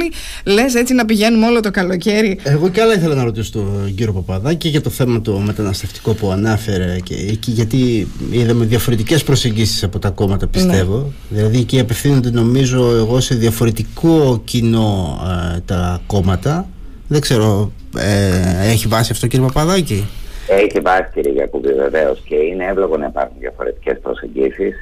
Λες 0.45 0.75
έτσι 0.75 0.95
να 0.95 1.05
πηγαίνουμε 1.05 1.47
όλο 1.47 1.61
το 1.61 1.71
καλοκαίρι. 1.71 2.39
Εγώ 2.43 2.69
και 2.69 2.81
άλλα 2.81 2.95
ήθελα 2.95 3.15
να 3.15 3.25
ρωτήσω 3.25 3.53
τον 3.53 3.95
κύριο 3.95 4.13
Παπαδάκη 4.13 4.69
για 4.69 4.81
το 4.81 4.91
θέμα 4.91 5.21
το 5.21 5.39
μεταναστευτικό 5.39 6.15
που 6.15 6.31
ανάφερε 6.31 6.97
και, 7.03 7.15
και 7.15 7.51
γιατί 7.51 8.09
είδαμε 8.31 8.65
διαφορετικές 8.65 9.25
προσεγγίσεις 9.25 9.83
από 9.83 9.99
τα 9.99 10.11
κόμματα, 10.11 10.47
πιστεύω. 10.47 10.72
Ναι. 10.77 11.03
Δηλαδή 11.29 11.59
εκεί 11.59 11.81
απευθύνονται 11.81 12.31
νομίζω 12.31 12.97
εγώ 12.97 13.21
σε 13.21 13.35
διαφορετικό 13.35 14.41
κοινό 14.45 15.19
ε, 15.57 15.61
τα 15.61 16.01
κόμματα. 16.07 16.69
Δεν 17.09 17.21
ξέρω, 17.21 17.73
ε, 17.99 18.71
έχει 18.71 18.89
βάση 18.89 19.13
αυτό 19.13 19.27
κύριε 19.27 19.47
Παπαδάκη; 19.47 20.09
Έχει 20.49 20.81
βάση 20.81 21.11
κύριε 21.15 21.33
Γιακούμπη 21.33 21.73
βεβαίως 21.73 22.21
και 22.25 22.35
είναι 22.35 22.65
εύλογο 22.65 22.97
να 22.97 23.07
υπάρχουν 23.07 23.37
διαφορετικές 23.39 23.99
προσεγγίσεις 24.03 24.75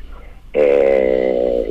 ε, 0.50 0.62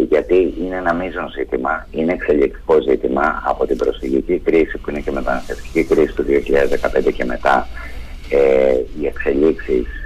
γιατί 0.10 0.54
είναι 0.62 0.76
ένα 0.76 0.94
μείζον 0.94 1.30
ζήτημα, 1.38 1.88
είναι 1.92 2.14
εξελικτικό 2.14 2.82
ζήτημα 2.82 3.42
από 3.46 3.66
την 3.66 3.78
προσφυγική 3.78 4.40
κρίση 4.40 4.78
που 4.78 4.90
είναι 4.90 5.00
και 5.00 5.12
μεταναστευτική 5.12 5.84
κρίση 5.84 6.14
του 6.14 6.26
2015 7.08 7.14
και 7.14 7.26
μετά 7.26 7.68
ε, 8.30 8.74
οι 9.02 9.06
εξελίξεις 9.06 9.99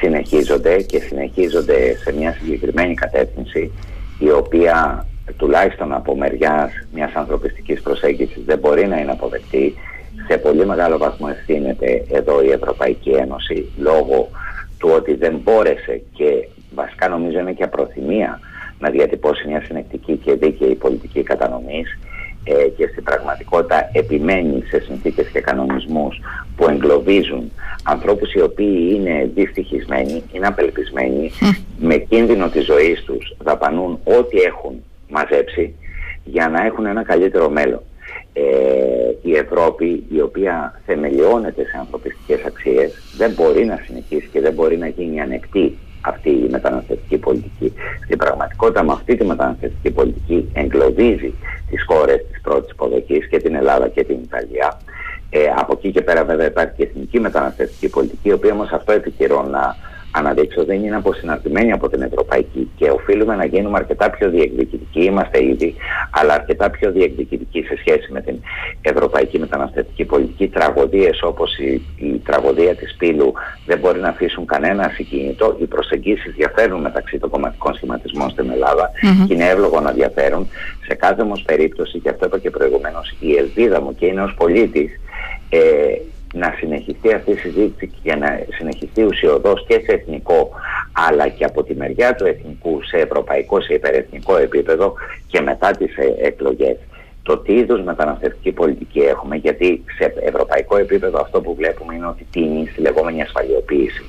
συνεχίζονται 0.00 0.82
και 0.82 0.98
συνεχίζονται 0.98 1.96
σε 1.96 2.12
μια 2.12 2.36
συγκεκριμένη 2.40 2.94
κατεύθυνση 2.94 3.72
η 4.18 4.30
οποία 4.30 5.06
τουλάχιστον 5.36 5.92
από 5.92 6.16
μεριάς 6.16 6.70
μιας 6.92 7.12
ανθρωπιστικής 7.14 7.80
προσέγγισης 7.80 8.44
δεν 8.44 8.58
μπορεί 8.58 8.86
να 8.86 9.00
είναι 9.00 9.10
αποδεκτή. 9.10 9.74
Σε 10.28 10.38
πολύ 10.38 10.66
μεγάλο 10.66 10.98
βαθμό 10.98 11.26
ευθύνεται 11.30 12.04
εδώ 12.10 12.42
η 12.42 12.50
Ευρωπαϊκή 12.50 13.10
Ένωση 13.10 13.72
λόγω 13.78 14.28
του 14.78 14.90
ότι 14.94 15.14
δεν 15.14 15.40
μπόρεσε 15.42 16.02
και 16.12 16.48
βασικά 16.74 17.08
νομίζω 17.08 17.38
είναι 17.38 17.52
και 17.52 17.62
απροθυμία 17.62 18.40
να 18.78 18.90
διατυπώσει 18.90 19.48
μια 19.48 19.62
συνεκτική 19.66 20.16
και 20.16 20.34
δίκαιη 20.34 20.74
πολιτική 20.74 21.22
κατανομής 21.22 21.98
ε, 22.48 22.68
και 22.76 22.86
στην 22.86 23.02
πραγματικότητα 23.02 23.90
επιμένει 23.92 24.62
σε 24.66 24.80
συνθήκες 24.80 25.28
και 25.28 25.40
κανονισμούς 25.40 26.20
που 26.56 26.68
εγκλωβίζουν 26.68 27.52
ανθρώπους 27.82 28.32
οι 28.32 28.40
οποίοι 28.40 28.92
είναι 28.94 29.30
δυστυχισμένοι, 29.34 30.22
είναι 30.32 30.46
απελπισμένοι, 30.46 31.30
με 31.78 31.96
κίνδυνο 31.96 32.48
της 32.48 32.64
ζωής 32.64 33.02
τους 33.04 33.36
δαπανούν 33.38 33.98
ό,τι 34.04 34.38
έχουν 34.38 34.82
μαζέψει 35.08 35.74
για 36.24 36.48
να 36.48 36.64
έχουν 36.64 36.86
ένα 36.86 37.02
καλύτερο 37.02 37.48
μέλλον. 37.50 37.82
Ε, 38.32 38.42
η 39.22 39.36
Ευρώπη 39.36 40.04
η 40.12 40.20
οποία 40.20 40.80
θεμελιώνεται 40.86 41.64
σε 41.64 41.76
ανθρωπιστικές 41.78 42.44
αξίες 42.44 42.92
δεν 43.16 43.32
μπορεί 43.32 43.64
να 43.64 43.80
συνεχίσει 43.86 44.28
και 44.32 44.40
δεν 44.40 44.52
μπορεί 44.52 44.78
να 44.78 44.86
γίνει 44.86 45.20
ανεκτή 45.20 45.78
αυτή 46.06 46.30
η 46.30 46.48
μεταναστευτική 46.50 47.16
πολιτική. 47.18 47.72
Στην 48.04 48.18
πραγματικότητα 48.18 48.82
με 48.82 48.92
αυτή 48.92 49.16
τη 49.16 49.24
μεταναστευτική 49.24 49.90
πολιτική 49.90 50.50
εγκλωβίζει 50.52 51.34
τις 51.70 51.84
χώρες 51.86 52.26
της 52.30 52.40
πρώτης 52.40 52.70
υποδοχής 52.70 53.28
και 53.28 53.38
την 53.38 53.54
Ελλάδα 53.54 53.88
και 53.88 54.04
την 54.04 54.18
Ιταλία. 54.22 54.80
Ε, 55.30 55.46
από 55.56 55.72
εκεί 55.72 55.90
και 55.90 56.02
πέρα 56.02 56.24
βέβαια 56.24 56.46
υπάρχει 56.46 56.72
και 56.76 56.82
εθνική 56.82 57.20
μεταναστευτική 57.20 57.88
πολιτική, 57.88 58.28
η 58.28 58.32
οποία 58.32 58.52
όμως 58.52 58.70
αυτό 58.70 58.92
επιχειρώ 58.92 59.42
να 59.42 59.76
αναδείξω 60.18 60.64
δεν 60.64 60.84
είναι 60.84 60.96
αποσυναρτημένη 60.96 61.72
από 61.72 61.88
την 61.88 62.02
ευρωπαϊκή 62.02 62.70
και 62.76 62.90
οφείλουμε 62.90 63.36
να 63.36 63.44
γίνουμε 63.44 63.78
αρκετά 63.78 64.10
πιο 64.10 64.30
διεκδικητικοί, 64.30 65.04
είμαστε 65.04 65.44
ήδη, 65.44 65.74
αλλά 66.10 66.34
αρκετά 66.34 66.70
πιο 66.70 66.92
διεκδικητικοί 66.92 67.62
σε 67.62 67.76
σχέση 67.78 68.12
με 68.12 68.20
την 68.20 68.36
ευρωπαϊκή 68.80 69.38
μεταναστευτική 69.38 70.04
πολιτική. 70.04 70.48
Τραγωδίες 70.48 71.22
όπως 71.22 71.58
η, 71.58 71.82
η 71.96 72.20
τραγωδία 72.24 72.74
της 72.74 72.94
Πύλου 72.98 73.32
δεν 73.66 73.78
μπορεί 73.78 74.00
να 74.00 74.08
αφήσουν 74.08 74.46
κανένα 74.46 74.90
συγκίνητο. 74.94 75.56
Οι 75.60 75.66
προσεγγίσεις 75.66 76.34
διαφέρουν 76.34 76.80
μεταξύ 76.80 77.18
των 77.18 77.30
κομματικών 77.30 77.74
σχηματισμών 77.74 78.30
στην 78.30 78.50
Ελλάδα 78.50 78.90
mm-hmm. 78.90 79.26
και 79.26 79.34
είναι 79.34 79.48
εύλογο 79.48 79.80
να 79.80 79.92
διαφέρουν. 79.92 80.48
Σε 80.86 80.94
κάθε 80.94 81.22
όμως 81.22 81.42
περίπτωση, 81.42 81.98
και 81.98 82.08
αυτό 82.08 82.26
είπα 82.26 82.38
και 82.38 82.50
προηγουμένως, 82.50 83.16
η 83.20 83.36
ελπίδα 83.36 83.80
μου 83.80 83.94
και 83.94 84.06
είναι 84.06 84.22
ως 84.22 84.34
πολίτης 84.34 84.90
ε, 85.48 85.58
να 86.36 86.54
συνεχιστεί 86.58 87.12
αυτή 87.12 87.30
η 87.30 87.36
συζήτηση 87.36 87.92
και 88.02 88.14
να 88.14 88.40
συνεχιστεί 88.56 89.02
ουσιοδός 89.02 89.64
και 89.68 89.80
σε 89.84 89.92
εθνικό 89.92 90.50
αλλά 91.08 91.28
και 91.28 91.44
από 91.44 91.62
τη 91.62 91.74
μεριά 91.74 92.14
του 92.14 92.26
εθνικού 92.26 92.82
σε 92.82 92.96
ευρωπαϊκό, 92.96 93.60
σε 93.60 93.74
υπερεθνικό 93.74 94.36
επίπεδο 94.36 94.94
και 95.26 95.40
μετά 95.40 95.70
τις 95.70 95.96
ε, 95.96 96.14
εκλογές 96.26 96.76
το 97.26 97.38
τι 97.38 97.52
είδους 97.52 97.82
μεταναστευτική 97.82 98.52
πολιτική 98.52 98.98
έχουμε, 98.98 99.36
γιατί 99.36 99.84
σε 99.98 100.14
ευρωπαϊκό 100.20 100.76
επίπεδο 100.76 101.20
αυτό 101.20 101.40
που 101.40 101.54
βλέπουμε 101.54 101.94
είναι 101.94 102.06
ότι 102.06 102.26
τίνει 102.30 102.68
στη 102.72 102.80
λεγόμενη 102.80 103.22
ασφαλιοποίηση. 103.22 104.04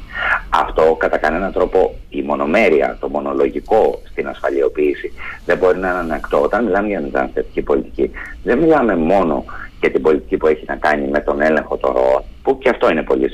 αυτό 0.49 0.95
κατά 0.99 1.17
κανέναν 1.17 1.51
τρόπο 1.51 1.95
η 2.09 2.21
μονομέρεια, 2.21 2.97
το 2.99 3.09
μονολογικό 3.09 4.01
στην 4.11 4.27
ασφαλιοποίηση 4.27 5.13
δεν 5.45 5.57
μπορεί 5.57 5.77
να 5.77 5.87
είναι 5.87 5.97
ανακτό. 5.97 6.41
Όταν 6.41 6.65
μιλάμε 6.65 6.87
για 6.87 7.01
μεταναστευτική 7.01 7.61
πολιτική, 7.61 8.11
δεν 8.43 8.57
μιλάμε 8.57 8.95
μόνο 8.95 9.45
για 9.79 9.91
την 9.91 10.01
πολιτική 10.01 10.37
που 10.37 10.47
έχει 10.47 10.63
να 10.67 10.75
κάνει 10.75 11.07
με 11.07 11.19
τον 11.19 11.41
έλεγχο 11.41 11.77
των 11.77 11.93
ροών, 11.93 12.23
που 12.43 12.57
και 12.57 12.69
αυτό 12.69 12.89
είναι 12.89 13.03
πολύ 13.03 13.29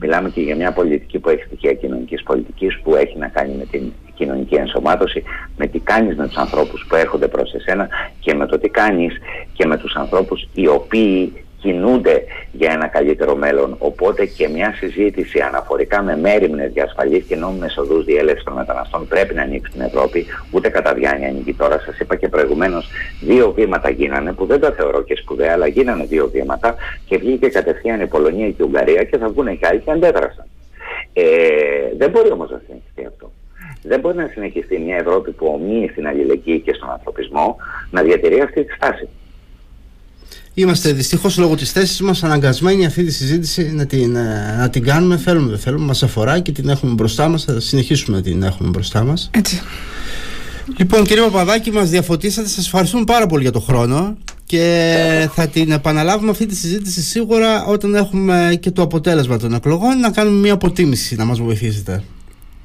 Μιλάμε 0.00 0.30
και 0.30 0.40
για 0.40 0.56
μια 0.56 0.72
πολιτική 0.72 1.18
που 1.18 1.28
έχει 1.28 1.42
στοιχεία 1.42 1.72
κοινωνικής 1.72 2.22
πολιτικής, 2.22 2.80
που 2.82 2.94
έχει 2.94 3.18
να 3.18 3.28
κάνει 3.28 3.54
με 3.54 3.64
την 3.64 3.92
κοινωνική 4.14 4.54
ενσωμάτωση, 4.54 5.22
με 5.56 5.66
τι 5.66 5.78
κάνεις 5.78 6.16
με 6.16 6.26
τους 6.26 6.36
ανθρώπους 6.36 6.86
που 6.88 6.94
έρχονται 6.96 7.28
προς 7.28 7.54
εσένα 7.54 7.88
και 8.20 8.34
με 8.34 8.46
το 8.46 8.58
τι 8.58 8.68
κάνεις 8.68 9.12
και 9.52 9.66
με 9.66 9.76
τους 9.76 9.94
ανθρώπους 9.94 10.48
οι 10.54 10.66
οποίοι 10.66 11.44
κινούνται 11.60 12.24
για 12.52 12.72
ένα 12.72 12.86
καλύτερο 12.86 13.36
μέλλον. 13.36 13.76
Οπότε 13.78 14.26
και 14.26 14.48
μια 14.48 14.74
συζήτηση 14.76 15.40
αναφορικά 15.40 16.02
με 16.02 16.16
μέρημνες 16.16 16.70
για 16.72 16.84
ασφαλείς 16.84 17.24
και 17.24 17.36
νόμιμες 17.36 17.76
οδούς 17.76 18.04
διέλευσης 18.04 18.44
των 18.44 18.54
μεταναστών 18.54 19.08
πρέπει 19.08 19.34
να 19.34 19.42
ανοίξει 19.42 19.70
στην 19.70 19.82
Ευρώπη. 19.82 20.26
Ούτε 20.50 20.68
κατά 20.68 20.94
διάνοια 20.94 21.28
ανοίγει 21.28 21.54
τώρα. 21.54 21.78
Σας 21.78 21.98
είπα 21.98 22.16
και 22.16 22.28
προηγουμένως, 22.28 22.88
δύο 23.20 23.52
βήματα 23.52 23.90
γίνανε 23.90 24.32
που 24.32 24.46
δεν 24.46 24.60
τα 24.60 24.72
θεωρώ 24.72 25.02
και 25.02 25.16
σπουδαία, 25.16 25.52
αλλά 25.52 25.66
γίνανε 25.66 26.04
δύο 26.04 26.28
βήματα 26.28 26.74
και 27.06 27.18
βγήκε 27.18 27.48
κατευθείαν 27.48 28.00
η 28.00 28.06
Πολωνία 28.06 28.48
και 28.48 28.62
η 28.62 28.64
Ουγγαρία 28.64 29.04
και 29.04 29.18
θα 29.18 29.28
βγουν 29.28 29.58
και 29.58 29.66
άλλοι 29.66 29.80
και 29.80 29.90
αντέδρασαν. 29.90 30.46
Ε, 31.12 31.24
δεν 31.96 32.10
μπορεί 32.10 32.30
όμως 32.30 32.50
να 32.50 32.60
συνεχιστεί 32.66 33.04
αυτό. 33.06 33.32
Δεν 33.82 34.00
μπορεί 34.00 34.16
να 34.16 34.26
συνεχιστεί 34.32 34.78
μια 34.78 34.96
Ευρώπη 34.96 35.30
που 35.30 35.46
ομοίει 35.46 35.88
στην 35.88 36.06
αλληλεγγύη 36.06 36.60
και 36.60 36.72
στον 36.72 36.90
ανθρωπισμό 36.90 37.56
να 37.90 38.02
διατηρεί 38.02 38.40
αυτή 38.40 38.64
τη 38.64 38.72
στάση. 38.72 39.08
Είμαστε 40.58 40.92
δυστυχώς 40.92 41.38
λόγω 41.38 41.54
της 41.54 41.72
θέσης 41.72 42.00
μας 42.00 42.22
αναγκασμένοι 42.22 42.86
αυτή 42.86 43.04
τη 43.04 43.12
συζήτηση 43.12 43.72
να 43.74 43.86
την, 43.86 44.16
ε, 44.16 44.56
να 44.58 44.70
την 44.70 44.82
κάνουμε. 44.82 45.16
Θέλουμε, 45.16 45.50
δεν 45.50 45.58
θέλουμε, 45.58 45.84
μας 45.84 46.02
αφορά 46.02 46.40
και 46.40 46.52
την 46.52 46.68
έχουμε 46.68 46.92
μπροστά 46.92 47.28
μας. 47.28 47.44
Θα 47.44 47.60
συνεχίσουμε 47.60 48.16
να 48.16 48.22
την 48.22 48.42
έχουμε 48.42 48.68
μπροστά 48.68 49.04
μας. 49.04 49.30
Έτσι. 49.32 49.60
Λοιπόν, 50.76 51.04
κύριε 51.04 51.22
Παπαδάκη, 51.22 51.70
μας 51.70 51.90
διαφωτίσατε. 51.90 52.48
Σας 52.48 52.64
ευχαριστούμε 52.66 53.04
πάρα 53.04 53.26
πολύ 53.26 53.42
για 53.42 53.52
τον 53.52 53.62
χρόνο 53.62 54.16
και 54.46 55.28
θα 55.34 55.48
την 55.48 55.70
επαναλάβουμε 55.70 56.30
αυτή 56.30 56.46
τη 56.46 56.56
συζήτηση 56.56 57.02
σίγουρα 57.02 57.64
όταν 57.64 57.94
έχουμε 57.94 58.58
και 58.60 58.70
το 58.70 58.82
αποτέλεσμα 58.82 59.38
των 59.38 59.54
εκλογών 59.54 60.00
να 60.00 60.10
κάνουμε 60.10 60.38
μια 60.38 60.52
αποτίμηση 60.52 61.14
να 61.14 61.24
μας 61.24 61.40
βοηθήσετε. 61.40 62.02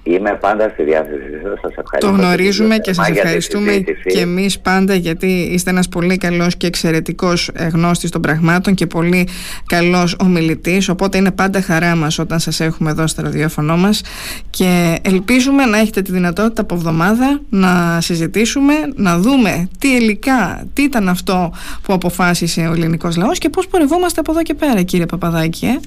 Είμαι 0.03 0.37
πάντα 0.41 0.69
στη 0.69 0.83
διάθεση 0.83 1.23
σας. 1.43 1.71
ευχαριστώ. 1.77 1.97
Το 1.99 2.07
γνωρίζουμε 2.07 2.77
και 2.77 2.93
σας 2.93 3.09
ευχαριστούμε 3.09 3.83
και 4.07 4.19
εμείς 4.19 4.59
πάντα 4.59 4.95
γιατί 4.95 5.27
είστε 5.27 5.69
ένας 5.69 5.89
πολύ 5.89 6.17
καλός 6.17 6.57
και 6.57 6.67
εξαιρετικός 6.67 7.51
γνώστης 7.73 8.09
των 8.09 8.21
πραγμάτων 8.21 8.73
και 8.73 8.87
πολύ 8.87 9.27
καλός 9.65 10.15
ομιλητής 10.19 10.89
οπότε 10.89 11.17
είναι 11.17 11.31
πάντα 11.31 11.61
χαρά 11.61 11.95
μας 11.95 12.19
όταν 12.19 12.39
σας 12.39 12.59
έχουμε 12.59 12.89
εδώ 12.89 13.07
στο 13.07 13.21
ραδιόφωνο 13.21 13.77
μας 13.77 14.01
και 14.49 14.99
ελπίζουμε 15.01 15.65
να 15.65 15.77
έχετε 15.77 16.01
τη 16.01 16.11
δυνατότητα 16.11 16.61
από 16.61 16.75
εβδομάδα 16.75 17.41
να 17.49 18.01
συζητήσουμε, 18.01 18.73
να 18.95 19.17
δούμε 19.17 19.69
τι 19.79 19.95
ελικά, 19.95 20.67
τι 20.73 20.81
ήταν 20.83 21.09
αυτό 21.09 21.53
που 21.81 21.93
αποφάσισε 21.93 22.61
ο 22.61 22.71
ελληνικός 22.73 23.17
λαός 23.17 23.37
και 23.37 23.49
πώς 23.49 23.67
πορευόμαστε 23.67 24.19
από 24.19 24.31
εδώ 24.31 24.41
και 24.41 24.53
πέρα 24.53 24.81
κύριε 24.81 25.05
Παπαδάκη. 25.05 25.65
Ε; 25.65 25.79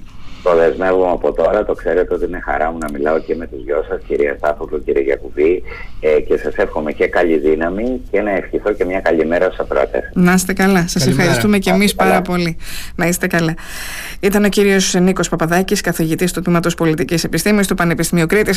Το 0.43 0.57
δεσμεύομαι 0.57 1.11
από 1.11 1.33
τώρα, 1.33 1.65
το 1.65 1.75
ξέρετε 1.75 2.15
ότι 2.15 2.25
είναι 2.25 2.41
χαρά 2.45 2.71
μου 2.73 2.79
να 2.79 2.89
μιλάω 2.93 3.19
και 3.19 3.35
με 3.35 3.47
τους 3.47 3.65
δυο 3.65 3.85
σας, 3.89 4.01
κυρία 4.07 4.35
Στάφογλου, 4.39 4.85
κύριε 4.85 5.03
Γιακουβή 5.03 5.63
ε, 6.01 6.21
και 6.21 6.37
σας 6.37 6.55
εύχομαι 6.57 6.93
και 6.93 7.07
καλή 7.07 7.39
δύναμη 7.39 8.01
και 8.11 8.21
να 8.21 8.31
ευχηθώ 8.31 8.73
και 8.73 8.85
μια 8.85 9.01
καλή 9.01 9.27
μέρα 9.27 9.45
στους 9.45 9.59
ακροατές. 9.59 10.11
Να 10.15 10.33
είστε 10.33 10.53
καλά, 10.53 10.85
σας 10.89 11.07
ευχαριστούμε 11.07 11.59
και 11.59 11.71
εμείς 11.71 11.95
πάρα 11.95 12.23
πολύ. 12.23 12.57
Να 12.95 13.07
είστε 13.07 13.27
καλά. 13.27 13.55
Ήταν 14.21 14.45
ο 14.45 14.49
κύριος 14.49 14.95
Νίκος 14.95 15.29
Παπαδάκης, 15.29 15.81
καθηγητής 15.81 16.33
του 16.33 16.43
Τμήματος 16.43 16.75
Πολιτικής 16.75 17.25
Επιστήμης 17.25 17.67
του 17.67 17.75
Πανεπιστημίου 17.75 18.27
Κρήτης. 18.27 18.55